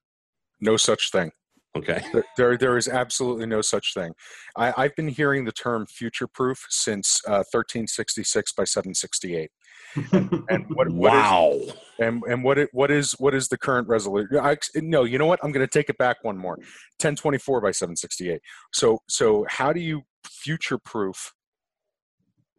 No 0.62 0.78
such 0.78 1.12
thing. 1.12 1.32
Okay. 1.76 2.04
There, 2.14 2.24
there, 2.38 2.58
there 2.58 2.78
is 2.78 2.88
absolutely 2.88 3.48
no 3.48 3.62
such 3.62 3.94
thing. 3.94 4.14
I, 4.56 4.74
I've 4.78 4.96
been 4.96 5.08
hearing 5.08 5.46
the 5.46 5.52
term 5.52 5.88
future 5.88 6.28
proof 6.28 6.66
since 6.70 7.20
uh, 7.26 7.42
1366 7.52 8.54
by 8.54 8.64
768. 8.64 9.50
And 9.96 10.66
what, 10.70 10.90
what 10.90 11.14
is- 11.14 11.22
wow. 11.22 11.60
and 12.00 12.24
and 12.24 12.44
what 12.44 12.58
it, 12.58 12.70
what 12.74 12.92
is 12.92 13.14
what 13.14 13.34
is 13.34 13.48
the 13.50 13.58
current 13.58 13.88
resolution? 13.88 14.38
I, 14.38 14.58
no, 14.76 15.04
you 15.04 15.18
know 15.18 15.26
what? 15.26 15.40
I'm 15.44 15.52
going 15.52 15.66
to 15.66 15.72
take 15.72 15.90
it 15.90 15.98
back 15.98 16.24
one 16.24 16.38
more. 16.38 16.56
1024 17.00 17.62
by 17.62 17.72
768. 17.72 18.42
So 18.74 19.00
so 19.08 19.46
how 19.50 19.74
do 19.74 19.80
you 19.80 20.02
future 20.26 20.78
proof 20.78 21.34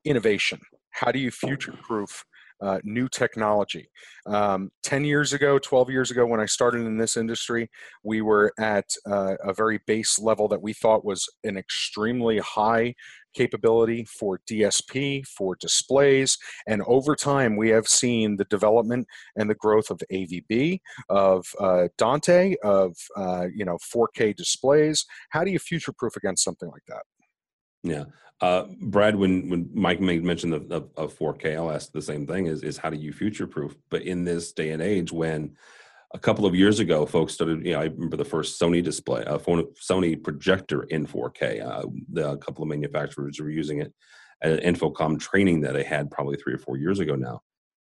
innovation? 0.05 0.61
How 0.91 1.11
do 1.11 1.19
you 1.19 1.31
future 1.31 1.75
proof 1.83 2.25
uh, 2.61 2.79
new 2.85 3.09
technology? 3.09 3.89
Um, 4.27 4.71
10 4.83 5.05
years 5.05 5.33
ago, 5.33 5.59
12 5.59 5.91
years 5.91 6.11
ago, 6.11 6.27
when 6.27 6.41
I 6.41 6.47
started 6.47 6.87
in 6.87 6.99
this 6.99 7.17
industry, 7.17 7.71
we 8.03 8.23
were 8.23 8.53
at 8.59 8.91
uh, 9.07 9.35
a 9.43 9.53
very 9.53 9.81
base 9.87 10.19
level 10.19 10.49
that 10.49 10.63
we 10.63 10.73
thought 10.73 11.05
was 11.05 11.29
an 11.45 11.57
extremely 11.57 12.39
high 12.39 12.95
capability 13.35 14.05
for 14.05 14.41
DSP, 14.49 15.27
for 15.27 15.57
displays, 15.57 16.39
and 16.67 16.83
over 16.87 17.15
time 17.15 17.57
we 17.57 17.69
have 17.71 17.89
seen 17.89 18.37
the 18.37 18.45
development 18.45 19.07
and 19.37 19.51
the 19.51 19.55
growth 19.57 19.91
of 19.91 20.01
AVB, 20.13 20.79
of 21.09 21.45
uh, 21.61 21.89
Dante, 21.99 22.55
of 22.63 22.97
uh, 23.17 23.47
you 23.55 23.65
know 23.65 23.79
4K 23.95 24.35
displays. 24.37 25.05
How 25.31 25.45
do 25.45 25.51
you 25.51 25.59
future-proof 25.59 26.17
against 26.17 26.45
something 26.45 26.71
like 26.71 26.85
that? 26.89 27.03
Yeah. 27.85 28.05
Uh, 28.41 28.65
Brad, 28.81 29.15
when, 29.15 29.49
when 29.49 29.71
Mike 29.73 30.01
made 30.01 30.25
mention 30.25 30.53
of, 30.53 30.71
of, 30.73 30.91
of 30.97 31.17
4K, 31.17 31.55
I'll 31.55 31.71
ask 31.71 31.93
the 31.93 32.03
same 32.03 32.27
thing 32.27 32.47
is, 32.47 32.63
is 32.63 32.77
how 32.77 32.91
do 32.91 32.97
you 32.97 33.13
future 33.13 33.47
proof? 33.47 33.77
But 33.91 34.03
in 34.03 34.25
this 34.25 34.53
day 34.53 34.71
and 34.71 34.83
age, 34.83 35.13
when 35.13 35.57
a 36.13 36.19
couple 36.19 36.47
of 36.47 36.55
years 36.55 36.81
ago, 36.81 37.07
folks 37.07 37.35
started, 37.35 37.65
you 37.65 37.73
know, 37.73 37.81
I 37.81 37.85
remember 37.85 38.17
the 38.17 38.25
first 38.25 38.61
Sony 38.61 38.83
display, 38.83 39.23
uh, 39.25 39.39
Sony 39.39 40.21
projector 40.21 40.83
in 40.85 41.07
4K. 41.07 41.65
Uh, 41.65 41.87
the, 42.13 42.33
a 42.33 42.37
couple 42.37 42.63
of 42.63 42.69
manufacturers 42.69 43.41
were 43.41 43.51
using 43.51 43.81
it 43.81 43.93
at 44.43 44.53
an 44.53 44.75
InfoComm 44.75 45.21
training 45.21 45.61
that 45.63 45.77
I 45.77 45.83
had 45.83 46.11
probably 46.11 46.37
three 46.37 46.55
or 46.55 46.59
four 46.59 46.77
years 46.77 46.99
ago 46.99 47.15
now. 47.15 47.41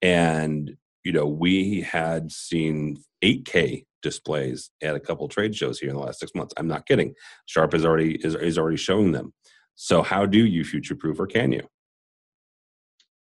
And, 0.02 0.76
you 1.04 1.12
know, 1.12 1.26
we 1.26 1.80
had 1.80 2.30
seen 2.30 3.02
8K 3.24 3.84
displays 4.02 4.70
at 4.82 4.94
a 4.94 5.00
couple 5.00 5.24
of 5.24 5.30
trade 5.30 5.54
shows 5.54 5.78
here 5.78 5.90
in 5.90 5.96
the 5.96 6.02
last 6.02 6.20
six 6.20 6.34
months. 6.34 6.54
I'm 6.56 6.68
not 6.68 6.86
kidding. 6.86 7.14
Sharp 7.46 7.74
is 7.74 7.84
already 7.84 8.14
is, 8.16 8.34
is 8.34 8.58
already 8.58 8.76
showing 8.76 9.12
them. 9.12 9.32
So 9.80 10.02
how 10.02 10.26
do 10.26 10.44
you 10.44 10.64
future 10.64 10.96
proof 10.96 11.20
or 11.20 11.28
can 11.28 11.52
you? 11.52 11.62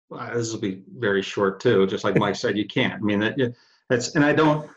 Well, 0.09 0.27
this 0.33 0.51
will 0.51 0.59
be 0.59 0.81
very 0.97 1.21
short 1.21 1.59
too. 1.59 1.85
Just 1.85 2.03
like 2.03 2.17
Mike 2.17 2.35
said, 2.35 2.57
you 2.57 2.65
can't. 2.65 2.95
I 2.95 2.97
mean, 2.97 3.19
that, 3.19 3.53
that's 3.89 4.15
and 4.15 4.25
I 4.25 4.33
don't. 4.33 4.67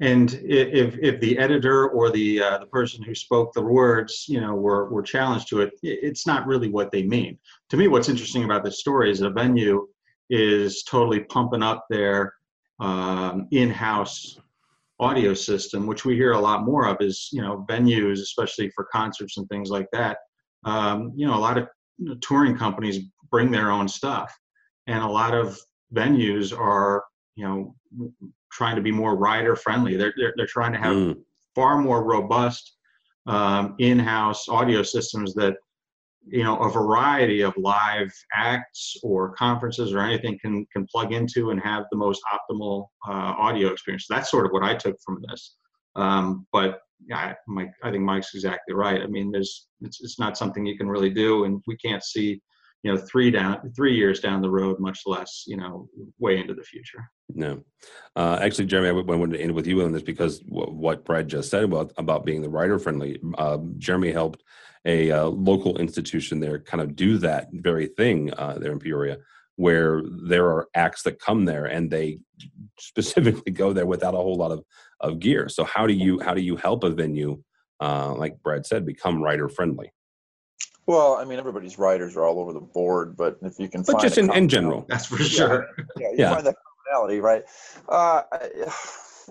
And 0.00 0.34
if 0.44 0.96
if 1.02 1.20
the 1.20 1.36
editor 1.36 1.88
or 1.88 2.12
the 2.12 2.40
uh, 2.40 2.58
the 2.58 2.66
person 2.66 3.02
who 3.02 3.12
spoke 3.12 3.52
the 3.52 3.60
words, 3.60 4.26
you 4.28 4.40
know, 4.40 4.54
were 4.54 4.88
were 4.88 5.02
challenged 5.02 5.48
to 5.48 5.62
it, 5.62 5.72
it's 5.82 6.28
not 6.28 6.46
really 6.46 6.68
what 6.68 6.92
they 6.92 7.02
mean. 7.02 7.36
To 7.70 7.76
me, 7.76 7.88
what's 7.88 8.08
interesting 8.08 8.44
about 8.44 8.62
this 8.62 8.78
story 8.78 9.10
is 9.10 9.20
a 9.20 9.30
venue 9.30 9.88
is 10.30 10.84
totally 10.84 11.24
pumping 11.24 11.64
up 11.64 11.86
their 11.90 12.34
um, 12.78 13.48
in-house 13.50 14.38
audio 15.00 15.34
system, 15.34 15.88
which 15.88 16.04
we 16.04 16.14
hear 16.14 16.32
a 16.32 16.40
lot 16.40 16.64
more 16.64 16.86
of. 16.86 16.98
Is 17.00 17.30
you 17.32 17.42
know 17.42 17.66
venues, 17.68 18.20
especially 18.20 18.70
for 18.70 18.84
concerts 18.92 19.38
and 19.38 19.48
things 19.48 19.70
like 19.70 19.88
that. 19.90 20.18
Um, 20.64 21.12
you 21.16 21.26
know, 21.26 21.34
a 21.34 21.40
lot 21.40 21.58
of 21.58 21.68
touring 22.20 22.56
companies 22.56 23.04
bring 23.30 23.50
their 23.50 23.70
own 23.70 23.88
stuff. 23.88 24.36
And 24.86 25.02
a 25.02 25.08
lot 25.08 25.34
of 25.34 25.58
venues 25.94 26.56
are 26.56 27.04
you 27.36 27.44
know 27.44 27.74
trying 28.52 28.76
to 28.76 28.82
be 28.82 28.90
more 28.90 29.16
rider 29.16 29.54
friendly 29.56 29.96
they're, 29.96 30.12
they're, 30.16 30.34
they're 30.36 30.46
trying 30.46 30.72
to 30.72 30.78
have 30.78 30.94
Mm, 30.94 31.16
far 31.54 31.78
more 31.78 32.04
robust 32.04 32.76
um, 33.26 33.74
in-house 33.78 34.48
audio 34.48 34.82
systems 34.82 35.34
that 35.34 35.56
you 36.26 36.44
know 36.44 36.58
a 36.58 36.70
variety 36.70 37.40
of 37.40 37.52
live 37.56 38.12
acts 38.34 38.96
or 39.02 39.32
conferences 39.34 39.92
or 39.92 40.00
anything 40.00 40.38
can 40.38 40.66
can 40.72 40.86
plug 40.86 41.12
into 41.12 41.50
and 41.50 41.60
have 41.60 41.84
the 41.90 41.96
most 41.96 42.20
optimal 42.32 42.86
uh, 43.08 43.34
audio 43.46 43.68
experience. 43.72 44.06
That's 44.08 44.30
sort 44.30 44.46
of 44.46 44.52
what 44.52 44.62
i 44.62 44.74
took 44.74 44.96
from 45.04 45.22
this. 45.28 45.56
Um, 45.96 46.46
but 46.52 46.80
yeah, 47.06 47.34
Mike, 47.46 47.72
I 47.88 47.90
think 47.90 48.04
Mike's 48.04 48.34
exactly 48.34 48.74
right. 48.74 49.00
I 49.02 49.06
mean, 49.06 49.30
there's 49.32 49.68
it's, 49.80 50.02
it's 50.02 50.18
not 50.18 50.38
something 50.38 50.66
you 50.66 50.76
can 50.76 50.88
really 50.88 51.10
do, 51.10 51.44
and 51.44 51.62
we 51.66 51.76
can't 51.76 52.04
see, 52.04 52.40
you 52.82 52.92
know, 52.92 52.98
three 52.98 53.30
down 53.30 53.72
three 53.74 53.94
years 53.96 54.20
down 54.20 54.42
the 54.42 54.50
road, 54.50 54.78
much 54.78 55.00
less 55.06 55.44
you 55.46 55.56
know, 55.56 55.88
way 56.18 56.38
into 56.38 56.54
the 56.54 56.62
future. 56.62 57.02
no. 57.28 57.62
Uh, 58.14 58.38
actually, 58.40 58.66
Jeremy, 58.66 58.88
I 58.88 58.92
w- 58.92 59.14
I 59.14 59.16
wanted 59.16 59.36
to 59.38 59.42
end 59.42 59.54
with 59.54 59.66
you 59.66 59.82
on 59.82 59.92
this 59.92 60.02
because 60.02 60.40
w- 60.40 60.72
what 60.72 61.04
Brad 61.04 61.28
just 61.28 61.50
said 61.50 61.64
about 61.64 61.92
about 61.96 62.24
being 62.24 62.42
the 62.42 62.48
rider 62.50 62.78
friendly. 62.78 63.20
Uh, 63.36 63.58
Jeremy 63.78 64.12
helped 64.12 64.42
a 64.84 65.10
uh, 65.10 65.26
local 65.26 65.78
institution 65.78 66.40
there 66.40 66.58
kind 66.60 66.80
of 66.80 66.94
do 66.94 67.18
that 67.18 67.48
very 67.52 67.88
thing 67.88 68.32
uh, 68.34 68.58
there 68.58 68.72
in 68.72 68.78
Peoria, 68.78 69.18
where 69.56 70.02
there 70.26 70.46
are 70.46 70.68
acts 70.74 71.02
that 71.02 71.20
come 71.20 71.44
there 71.44 71.64
and 71.64 71.90
they 71.90 72.18
specifically 72.78 73.52
go 73.52 73.72
there 73.72 73.86
without 73.86 74.14
a 74.14 74.16
whole 74.16 74.36
lot 74.36 74.52
of, 74.52 74.62
of 75.00 75.18
gear. 75.18 75.48
So 75.48 75.64
how 75.64 75.86
do 75.86 75.92
you 75.92 76.20
how 76.20 76.34
do 76.34 76.40
you 76.40 76.56
help 76.56 76.84
a 76.84 76.90
venue, 76.90 77.42
uh, 77.80 78.14
like 78.14 78.42
Brad 78.42 78.66
said, 78.66 78.86
become 78.86 79.22
rider 79.22 79.48
friendly? 79.48 79.92
Well, 80.86 81.14
I 81.16 81.24
mean, 81.24 81.38
everybody's 81.38 81.78
riders 81.78 82.16
are 82.16 82.24
all 82.24 82.40
over 82.40 82.52
the 82.52 82.60
board, 82.60 83.16
but 83.16 83.36
if 83.42 83.58
you 83.58 83.68
can 83.68 83.82
But 83.82 83.92
find 83.92 84.02
just 84.02 84.18
in, 84.18 84.32
in 84.32 84.48
general, 84.48 84.86
That's 84.88 85.06
for 85.06 85.18
sure. 85.18 85.66
yeah, 85.98 86.10
you 86.10 86.16
Yeah. 86.18 86.30
find 86.30 86.46
that 86.46 86.56
commonality, 86.86 87.20
right? 87.20 87.44
Uh, 87.88 88.22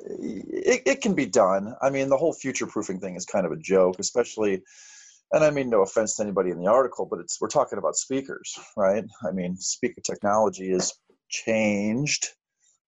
it, 0.08 0.84
it 0.86 1.02
can 1.02 1.16
be 1.16 1.26
done. 1.26 1.76
I 1.82 1.90
mean, 1.90 2.10
the 2.10 2.18
whole 2.18 2.34
future 2.34 2.68
proofing 2.68 3.00
thing 3.00 3.16
is 3.16 3.26
kind 3.26 3.46
of 3.46 3.52
a 3.52 3.58
joke, 3.58 3.96
especially, 4.00 4.62
and 5.32 5.44
I 5.44 5.50
mean, 5.50 5.70
no 5.70 5.82
offense 5.82 6.16
to 6.18 6.24
anybody 6.24 6.52
in 6.52 6.60
the 6.60 6.70
article, 6.70 7.08
but 7.10 7.20
it's 7.20 7.42
we're 7.42 7.48
talking 7.48 7.80
about 7.80 7.96
speakers, 7.96 8.58
right? 8.76 9.04
I 9.28 9.32
mean, 9.32 9.58
speaker 9.58 10.02
technology 10.02 10.72
is 10.72 10.94
changed, 11.30 12.28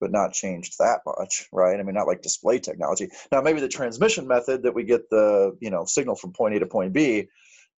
but 0.02 0.12
not 0.12 0.34
changed 0.34 0.76
that 0.80 1.00
much, 1.06 1.48
right? 1.54 1.80
I 1.80 1.84
mean, 1.84 1.96
not 1.96 2.08
like 2.08 2.22
display 2.22 2.60
technology. 2.60 3.08
Now, 3.32 3.42
maybe 3.42 3.62
the 3.62 3.70
transmission 3.70 4.28
method 4.28 4.64
that 4.64 4.74
we 4.74 4.84
get 4.84 5.10
the 5.10 5.56
you 5.62 5.70
know 5.70 5.86
signal 5.86 6.16
from 6.16 6.34
point 6.34 6.56
A 6.56 6.60
to 6.60 6.66
point 6.66 6.92
B, 6.92 7.28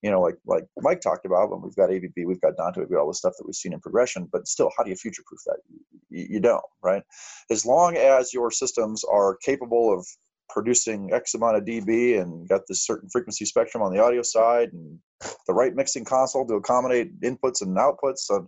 you 0.02 0.10
know, 0.10 0.22
like 0.22 0.38
like 0.46 0.64
Mike 0.80 1.02
talked 1.02 1.26
about, 1.26 1.52
when 1.52 1.62
we've 1.62 1.76
got 1.76 1.90
AVB, 1.90 2.26
we've 2.26 2.42
got 2.42 2.58
Dante, 2.58 2.80
we've 2.80 2.90
got 2.90 3.02
all 3.02 3.08
the 3.08 3.14
stuff 3.14 3.34
that 3.38 3.46
we've 3.46 3.56
seen 3.56 3.74
in 3.74 3.80
progression. 3.80 4.28
But 4.32 4.48
still, 4.48 4.72
how 4.76 4.84
do 4.84 4.90
you 4.90 4.96
future 4.96 5.24
proof 5.26 5.42
that? 5.46 5.58
You, 6.10 6.28
you 6.32 6.40
don't, 6.40 6.64
right? 6.82 7.04
As 7.52 7.66
long 7.66 7.98
as 7.98 8.34
your 8.34 8.50
systems 8.50 9.04
are 9.04 9.38
capable 9.38 9.94
of 9.94 10.08
producing 10.50 11.12
X 11.12 11.34
amount 11.34 11.58
of 11.58 11.64
dB 11.64 12.22
and 12.22 12.48
got 12.48 12.62
this 12.68 12.86
certain 12.86 13.10
frequency 13.10 13.44
spectrum 13.44 13.82
on 13.82 13.92
the 13.92 14.04
audio 14.04 14.22
side 14.22 14.70
and 14.72 15.00
the 15.48 15.54
right 15.54 15.74
mixing 15.74 16.06
console 16.06 16.46
to 16.46 16.56
accommodate 16.56 17.20
inputs 17.22 17.62
and 17.62 17.76
outputs, 17.78 18.30
and 18.30 18.48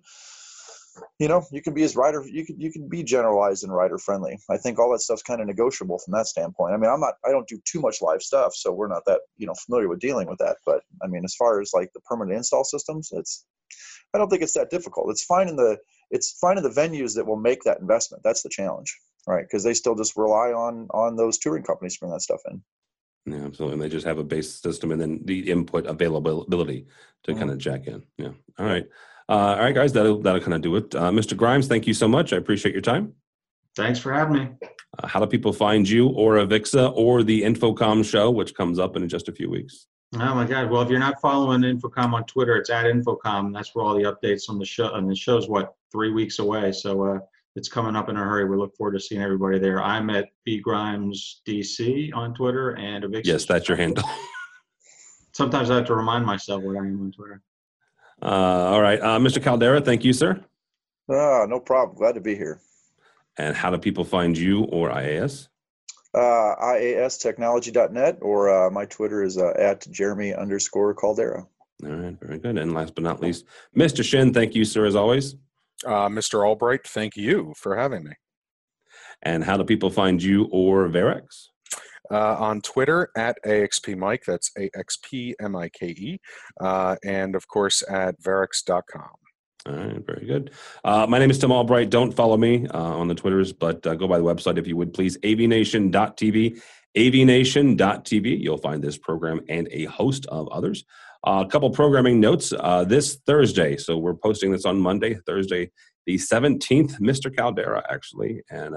you 1.20 1.28
know, 1.28 1.46
you 1.52 1.62
can 1.62 1.74
be 1.74 1.84
as 1.84 1.96
rider, 1.96 2.24
you 2.28 2.46
can 2.46 2.60
you 2.60 2.72
can 2.72 2.88
be 2.88 3.04
generalized 3.04 3.64
and 3.64 3.74
rider 3.74 3.98
friendly. 3.98 4.38
I 4.50 4.58
think 4.58 4.80
all 4.80 4.92
that 4.92 5.02
stuff's 5.02 5.24
kind 5.24 5.42
of 5.42 5.48
negotiable 5.48 6.00
from 6.00 6.14
that 6.14 6.28
standpoint. 6.28 6.74
I 6.74 6.78
mean, 6.78 6.90
I'm 6.90 7.00
not, 7.00 7.16
I 7.26 7.32
don't 7.32 7.48
do 7.48 7.60
too 7.66 7.82
much 7.82 8.02
live 8.02 8.22
stuff, 8.22 8.54
so 8.56 8.72
we're 8.72 8.88
not 8.88 9.04
that 9.06 9.22
you 9.38 9.48
know 9.48 9.54
familiar 9.66 9.90
with 9.90 10.00
dealing 10.00 10.28
with 10.28 10.40
that. 10.40 10.58
But 10.66 10.82
I 11.04 11.08
mean, 11.08 11.24
as 11.26 11.36
far 11.36 11.62
as 11.62 11.72
like 11.74 11.92
the 11.94 12.02
permanent 12.02 12.38
install 12.38 12.64
systems, 12.64 13.10
it's, 13.12 13.46
I 14.14 14.18
don't 14.18 14.30
think 14.30 14.42
it's 14.42 14.54
that 14.54 14.70
difficult. 14.70 15.10
It's 15.10 15.24
finding 15.24 15.56
the, 15.56 15.78
it's 16.12 16.38
finding 16.40 16.64
the 16.64 16.70
venues 16.70 17.16
that 17.16 17.26
will 17.26 17.36
make 17.36 17.64
that 17.64 17.80
investment. 17.80 18.24
That's 18.24 18.44
the 18.44 18.50
challenge, 18.50 18.98
right? 19.28 19.44
Because 19.46 19.64
they 19.64 19.74
still 19.74 19.96
just 19.96 20.16
rely 20.16 20.52
on 20.52 20.88
on 20.92 21.16
those 21.16 21.38
touring 21.38 21.64
companies 21.64 21.96
to 21.96 22.00
bring 22.02 22.12
that 22.12 22.22
stuff 22.22 22.42
in. 22.50 22.62
Yeah, 23.28 23.46
absolutely. 23.46 23.74
And 23.74 23.82
they 23.82 23.90
just 23.90 24.06
have 24.06 24.20
a 24.20 24.24
base 24.24 24.54
system 24.62 24.92
and 24.92 25.02
then 25.02 25.22
the 25.26 25.50
input 25.50 25.88
availability 25.88 26.86
to 27.24 27.34
Mhm. 27.34 27.40
kind 27.40 27.50
of 27.52 27.58
jack 27.58 27.88
in. 27.88 28.04
Yeah. 28.18 28.34
All 28.60 28.66
right. 28.68 28.88
Uh, 29.28 29.34
all 29.34 29.60
right, 29.60 29.74
guys, 29.74 29.94
that'll, 29.94 30.22
that'll 30.22 30.42
kind 30.42 30.54
of 30.54 30.62
do 30.62 30.76
it. 30.76 30.94
Uh, 30.94 31.12
Mr. 31.12 31.36
Grimes, 31.36 31.68
thank 31.68 31.88
you 31.88 31.94
so 31.94 32.08
much. 32.08 32.32
I 32.32 32.38
appreciate 32.38 32.74
your 32.74 32.82
time. 32.82 33.14
Thanks 33.76 34.00
for 34.00 34.14
having 34.14 34.34
me. 34.34 34.50
Uh, 34.98 35.08
how 35.08 35.20
do 35.20 35.26
people 35.26 35.52
find 35.52 35.88
you 35.88 36.10
or 36.10 36.36
Avixa 36.36 36.94
or 36.96 37.24
the 37.24 37.42
InfoComm 37.42 38.06
show, 38.06 38.32
which 38.32 38.56
comes 38.56 38.80
up 38.80 38.96
in 38.96 39.08
just 39.10 39.28
a 39.28 39.32
few 39.32 39.50
weeks? 39.50 39.88
Oh 40.14 40.34
my 40.34 40.46
God! 40.46 40.70
Well, 40.70 40.82
if 40.82 40.90
you're 40.90 41.00
not 41.00 41.20
following 41.20 41.62
InfoComm 41.62 42.14
on 42.14 42.24
Twitter, 42.26 42.56
it's 42.56 42.70
at 42.70 42.86
InfoComm. 42.86 43.54
That's 43.54 43.76
where 43.76 43.84
all 43.84 43.96
the 43.96 44.04
updates 44.04 44.50
on 44.50 44.60
the 44.60 44.66
show. 44.66 44.94
And 44.94 45.10
the 45.10 45.16
show's 45.16 45.50
what 45.50 45.74
three 45.92 46.12
weeks 46.12 46.40
away, 46.40 46.72
so 46.72 47.04
uh, 47.04 47.20
it's 47.56 47.68
coming 47.68 47.98
up 47.98 48.08
in 48.08 48.16
a 48.16 48.24
hurry. 48.24 48.46
We 48.46 48.56
look 48.56 48.76
forward 48.78 48.94
to 48.94 49.00
seeing 49.00 49.22
everybody 49.22 49.60
there. 49.60 49.84
I'm 49.84 50.10
at 50.10 50.30
B 50.46 50.60
Grimes 50.60 51.42
DC 51.46 52.16
on 52.16 52.34
Twitter 52.34 52.78
and 52.78 53.04
Avix. 53.04 53.26
Yes, 53.26 53.46
that's 53.46 53.68
your 53.68 53.78
handle. 53.78 54.08
Sometimes 55.34 55.70
I 55.70 55.76
have 55.78 55.86
to 55.88 55.96
remind 55.96 56.26
myself 56.26 56.64
what 56.64 56.78
I 56.78 56.80
am 56.80 57.02
on 57.02 57.12
Twitter. 57.12 57.42
Uh, 58.22 58.26
all 58.26 58.82
right. 58.82 59.00
Uh, 59.00 59.20
Mr. 59.20 59.42
Caldera, 59.42 59.82
thank 59.82 60.04
you, 60.04 60.14
sir. 60.14 60.40
Ah, 61.10 61.46
no 61.48 61.60
problem. 61.60 61.98
Glad 61.98 62.16
to 62.16 62.22
be 62.22 62.36
here. 62.36 62.60
And 63.38 63.56
how 63.56 63.70
do 63.70 63.78
people 63.78 64.04
find 64.04 64.38
you 64.38 64.64
or 64.66 64.90
IAS? 64.90 65.50
Uh, 66.14 66.56
IAStechnology.net 66.62 68.20
or 68.22 68.50
uh, 68.68 68.70
my 68.70 68.86
Twitter 68.86 69.22
is 69.22 69.38
uh, 69.38 69.52
at 69.58 69.86
Jeremy 69.92 70.34
underscore 70.34 70.94
Caldera. 70.94 71.46
All 71.84 71.90
right, 71.90 72.18
very 72.22 72.40
good. 72.40 72.58
And 72.58 72.74
last 72.74 72.96
but 72.96 73.04
not 73.04 73.22
least, 73.22 73.46
Mr. 73.76 74.04
Shin, 74.04 74.34
thank 74.34 74.56
you, 74.56 74.64
sir, 74.64 74.86
as 74.86 74.96
always. 74.96 75.36
Uh, 75.86 76.08
Mr. 76.08 76.48
Albright, 76.48 76.88
thank 76.88 77.18
you 77.18 77.54
for 77.58 77.76
having 77.76 78.06
me. 78.06 78.14
And 79.22 79.44
how 79.44 79.58
do 79.58 79.66
people 79.66 79.90
find 79.90 80.24
you 80.24 80.48
or 80.52 80.88
Verrex? 80.88 81.50
Uh, 82.12 82.36
on 82.40 82.62
Twitter 82.62 83.10
at 83.18 83.38
AXP 83.46 83.98
Mike. 83.98 84.24
That's 84.26 84.52
A 84.58 84.70
X 84.76 84.98
P 85.04 85.36
M 85.40 85.56
I 85.56 85.70
K 85.70 85.88
E. 85.88 86.20
Uh, 86.60 86.96
and 87.04 87.36
of 87.36 87.48
course 87.48 87.84
at 87.90 88.22
Verrex.com. 88.22 89.10
All 89.68 89.74
right, 89.74 90.06
very 90.06 90.28
good. 90.28 90.52
Uh, 90.84 91.08
my 91.10 91.18
name 91.18 91.32
is 91.32 91.40
Tim 91.40 91.52
Albright. 91.52 91.90
Don't 91.90 92.12
follow 92.12 92.38
me 92.38 92.68
uh, 92.68 92.78
on 92.78 93.08
the 93.08 93.16
Twitters, 93.16 93.52
but 93.52 93.86
uh, 93.88 93.96
go 93.96 94.08
by 94.08 94.20
the 94.20 94.24
website 94.24 94.60
if 94.60 94.68
you 94.68 94.78
would 94.78 94.94
please, 94.94 95.18
avnation.tv. 95.18 96.62
avnation.tv. 96.96 98.40
You'll 98.40 98.58
find 98.58 98.84
this 98.84 98.98
program 98.98 99.42
and 99.50 99.68
a 99.72 99.86
host 99.86 100.28
of 100.28 100.48
others. 100.50 100.86
Uh, 101.26 101.44
a 101.44 101.50
couple 101.50 101.72
programming 101.72 102.20
notes 102.20 102.54
uh, 102.60 102.84
this 102.84 103.16
Thursday. 103.26 103.76
So 103.76 103.98
we're 103.98 104.14
posting 104.14 104.52
this 104.52 104.66
on 104.66 104.78
Monday, 104.80 105.16
Thursday, 105.26 105.72
the 106.06 106.18
17th. 106.18 107.00
Mr. 107.00 107.36
Caldera, 107.36 107.84
actually, 107.90 108.44
and 108.52 108.76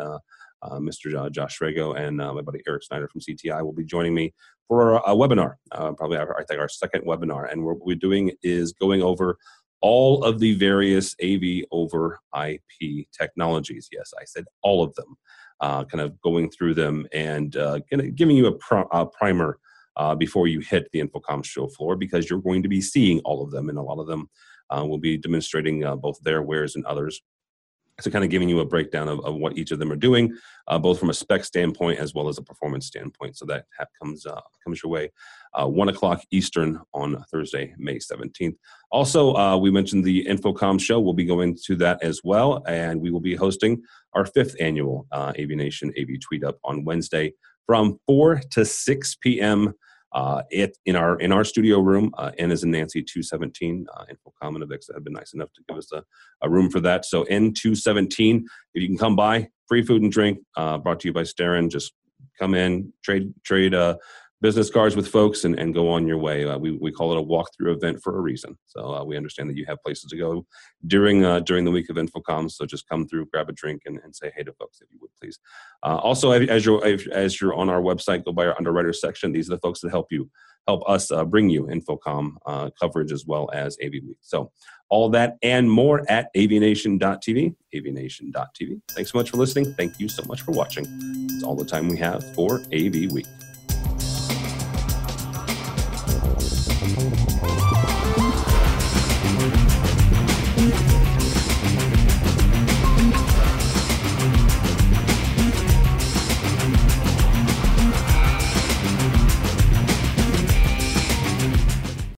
uh, 0.62 0.66
uh, 0.66 0.78
Mr. 0.78 1.30
Josh 1.30 1.58
Srago 1.58 1.96
and 1.96 2.20
uh, 2.20 2.32
my 2.32 2.42
buddy 2.42 2.60
Eric 2.66 2.82
Snyder 2.84 3.08
from 3.08 3.20
CTI 3.20 3.62
will 3.62 3.72
be 3.72 3.84
joining 3.84 4.14
me 4.14 4.32
for 4.66 4.96
a, 4.96 5.14
webinar, 5.14 5.54
uh, 5.72 5.92
probably 5.92 6.18
our, 6.18 6.38
I 6.38 6.44
think 6.44 6.60
our 6.60 6.68
second 6.68 7.04
webinar. 7.04 7.50
And 7.50 7.64
what 7.64 7.78
we're 7.80 7.96
doing 7.96 8.32
is 8.42 8.72
going 8.72 9.02
over 9.02 9.38
all 9.80 10.24
of 10.24 10.40
the 10.40 10.54
various 10.54 11.14
AV 11.22 11.64
over 11.70 12.18
IP 12.36 13.06
technologies. 13.18 13.88
Yes, 13.92 14.12
I 14.20 14.24
said 14.24 14.44
all 14.62 14.82
of 14.82 14.94
them. 14.94 15.16
Uh, 15.60 15.84
kind 15.84 16.00
of 16.00 16.20
going 16.20 16.48
through 16.48 16.72
them 16.72 17.04
and 17.12 17.56
uh, 17.56 17.80
giving 18.14 18.36
you 18.36 18.46
a, 18.46 18.52
pr- 18.58 18.84
a 18.92 19.04
primer 19.04 19.58
uh, 19.96 20.14
before 20.14 20.46
you 20.46 20.60
hit 20.60 20.88
the 20.92 21.02
InfoComm 21.02 21.44
show 21.44 21.66
floor 21.66 21.96
because 21.96 22.30
you're 22.30 22.40
going 22.40 22.62
to 22.62 22.68
be 22.68 22.80
seeing 22.80 23.18
all 23.24 23.42
of 23.42 23.50
them, 23.50 23.68
and 23.68 23.76
a 23.76 23.82
lot 23.82 23.98
of 23.98 24.06
them 24.06 24.30
uh, 24.70 24.84
will 24.86 24.98
be 24.98 25.16
demonstrating 25.16 25.84
uh, 25.84 25.96
both 25.96 26.16
their 26.22 26.42
wares 26.42 26.76
and 26.76 26.86
others. 26.86 27.20
So, 28.00 28.10
kind 28.10 28.24
of 28.24 28.30
giving 28.30 28.48
you 28.48 28.60
a 28.60 28.64
breakdown 28.64 29.08
of, 29.08 29.24
of 29.24 29.34
what 29.34 29.58
each 29.58 29.72
of 29.72 29.78
them 29.78 29.90
are 29.90 29.96
doing, 29.96 30.36
uh, 30.68 30.78
both 30.78 31.00
from 31.00 31.10
a 31.10 31.14
spec 31.14 31.44
standpoint 31.44 31.98
as 31.98 32.14
well 32.14 32.28
as 32.28 32.38
a 32.38 32.42
performance 32.42 32.86
standpoint. 32.86 33.36
So 33.36 33.44
that 33.46 33.64
comes 34.00 34.24
uh, 34.24 34.40
comes 34.64 34.82
your 34.82 34.92
way. 34.92 35.10
Uh, 35.52 35.66
One 35.66 35.88
o'clock 35.88 36.22
Eastern 36.30 36.80
on 36.94 37.22
Thursday, 37.30 37.74
May 37.78 37.98
seventeenth. 37.98 38.56
Also, 38.90 39.56
we 39.58 39.70
mentioned 39.70 40.04
the 40.04 40.24
InfoComm 40.26 40.80
show. 40.80 41.00
We'll 41.00 41.12
be 41.12 41.24
going 41.24 41.56
to 41.66 41.76
that 41.76 42.02
as 42.02 42.20
well, 42.22 42.62
and 42.66 43.00
we 43.00 43.10
will 43.10 43.20
be 43.20 43.34
hosting 43.34 43.82
our 44.14 44.26
fifth 44.26 44.56
annual 44.60 45.06
uh, 45.12 45.32
AV 45.38 45.50
Nation 45.50 45.92
AV 45.98 46.20
Tweet 46.20 46.44
Up 46.44 46.58
on 46.64 46.84
Wednesday 46.84 47.34
from 47.66 47.98
4 48.06 48.40
to 48.52 48.64
6 48.64 49.16
p.m 49.16 49.74
uh, 50.12 50.42
it 50.50 50.76
in 50.86 50.96
our 50.96 51.18
in 51.20 51.32
our 51.32 51.44
studio 51.44 51.80
room. 51.80 52.10
Uh, 52.16 52.32
N 52.38 52.50
is 52.50 52.62
in 52.62 52.70
Nancy 52.70 53.02
217. 53.02 53.86
Uh, 53.94 54.04
InfoComm 54.04 54.56
and 54.56 54.64
Avix 54.64 54.92
have 54.92 55.04
been 55.04 55.12
nice 55.12 55.34
enough 55.34 55.52
to 55.54 55.62
give 55.68 55.78
us 55.78 55.92
a, 55.92 56.02
a 56.42 56.48
room 56.48 56.70
for 56.70 56.80
that. 56.80 57.04
So 57.04 57.24
N 57.24 57.52
217. 57.52 58.46
If 58.74 58.82
you 58.82 58.88
can 58.88 58.98
come 58.98 59.16
by, 59.16 59.48
free 59.66 59.82
food 59.82 60.02
and 60.02 60.10
drink. 60.10 60.38
Uh, 60.56 60.78
brought 60.78 61.00
to 61.00 61.08
you 61.08 61.12
by 61.12 61.24
Starin. 61.24 61.68
Just 61.68 61.92
come 62.38 62.54
in, 62.54 62.92
trade 63.02 63.32
trade 63.44 63.74
uh, 63.74 63.96
business 64.40 64.70
cards 64.70 64.94
with 64.94 65.08
folks 65.08 65.44
and, 65.44 65.58
and 65.58 65.74
go 65.74 65.88
on 65.88 66.06
your 66.06 66.18
way. 66.18 66.44
Uh, 66.44 66.58
we, 66.58 66.72
we 66.72 66.92
call 66.92 67.12
it 67.12 67.18
a 67.18 67.22
walkthrough 67.22 67.74
event 67.74 68.00
for 68.02 68.16
a 68.16 68.20
reason. 68.20 68.56
So 68.66 68.94
uh, 68.94 69.04
we 69.04 69.16
understand 69.16 69.50
that 69.50 69.56
you 69.56 69.66
have 69.66 69.82
places 69.84 70.10
to 70.10 70.16
go 70.16 70.46
during 70.86 71.24
uh, 71.24 71.40
during 71.40 71.64
the 71.64 71.70
week 71.70 71.90
of 71.90 71.96
InfoComm. 71.96 72.50
So 72.50 72.66
just 72.66 72.88
come 72.88 73.06
through, 73.06 73.26
grab 73.26 73.48
a 73.48 73.52
drink, 73.52 73.82
and, 73.86 73.98
and 74.04 74.14
say 74.14 74.32
hey 74.36 74.44
to 74.44 74.52
folks 74.52 74.80
if 74.80 74.88
you 74.92 74.98
would 75.00 75.10
please. 75.20 75.38
Uh, 75.82 75.96
also, 75.96 76.30
as 76.32 76.64
you're 76.64 76.84
as 77.12 77.40
you're 77.40 77.54
on 77.54 77.68
our 77.68 77.80
website, 77.80 78.24
go 78.24 78.32
by 78.32 78.46
our 78.46 78.56
underwriter 78.56 78.92
section. 78.92 79.32
These 79.32 79.50
are 79.50 79.56
the 79.56 79.60
folks 79.60 79.80
that 79.80 79.90
help 79.90 80.06
you 80.10 80.30
help 80.68 80.88
us 80.88 81.10
uh, 81.10 81.24
bring 81.24 81.48
you 81.48 81.64
InfoComm 81.64 82.34
uh, 82.44 82.70
coverage 82.78 83.10
as 83.10 83.24
well 83.26 83.48
as 83.54 83.76
AV 83.82 83.92
Week. 83.92 84.18
So 84.20 84.52
all 84.90 85.08
that 85.10 85.36
and 85.42 85.70
more 85.70 86.04
at 86.10 86.28
avnation.tv, 86.34 87.54
avnation.tv. 87.74 88.80
Thanks 88.90 89.12
so 89.12 89.18
much 89.18 89.30
for 89.30 89.38
listening. 89.38 89.72
Thank 89.74 89.98
you 89.98 90.08
so 90.08 90.22
much 90.24 90.42
for 90.42 90.52
watching. 90.52 90.86
It's 91.30 91.42
all 91.42 91.56
the 91.56 91.64
time 91.64 91.88
we 91.88 91.96
have 91.96 92.22
for 92.34 92.60
AV 92.72 93.10
Week. 93.12 93.26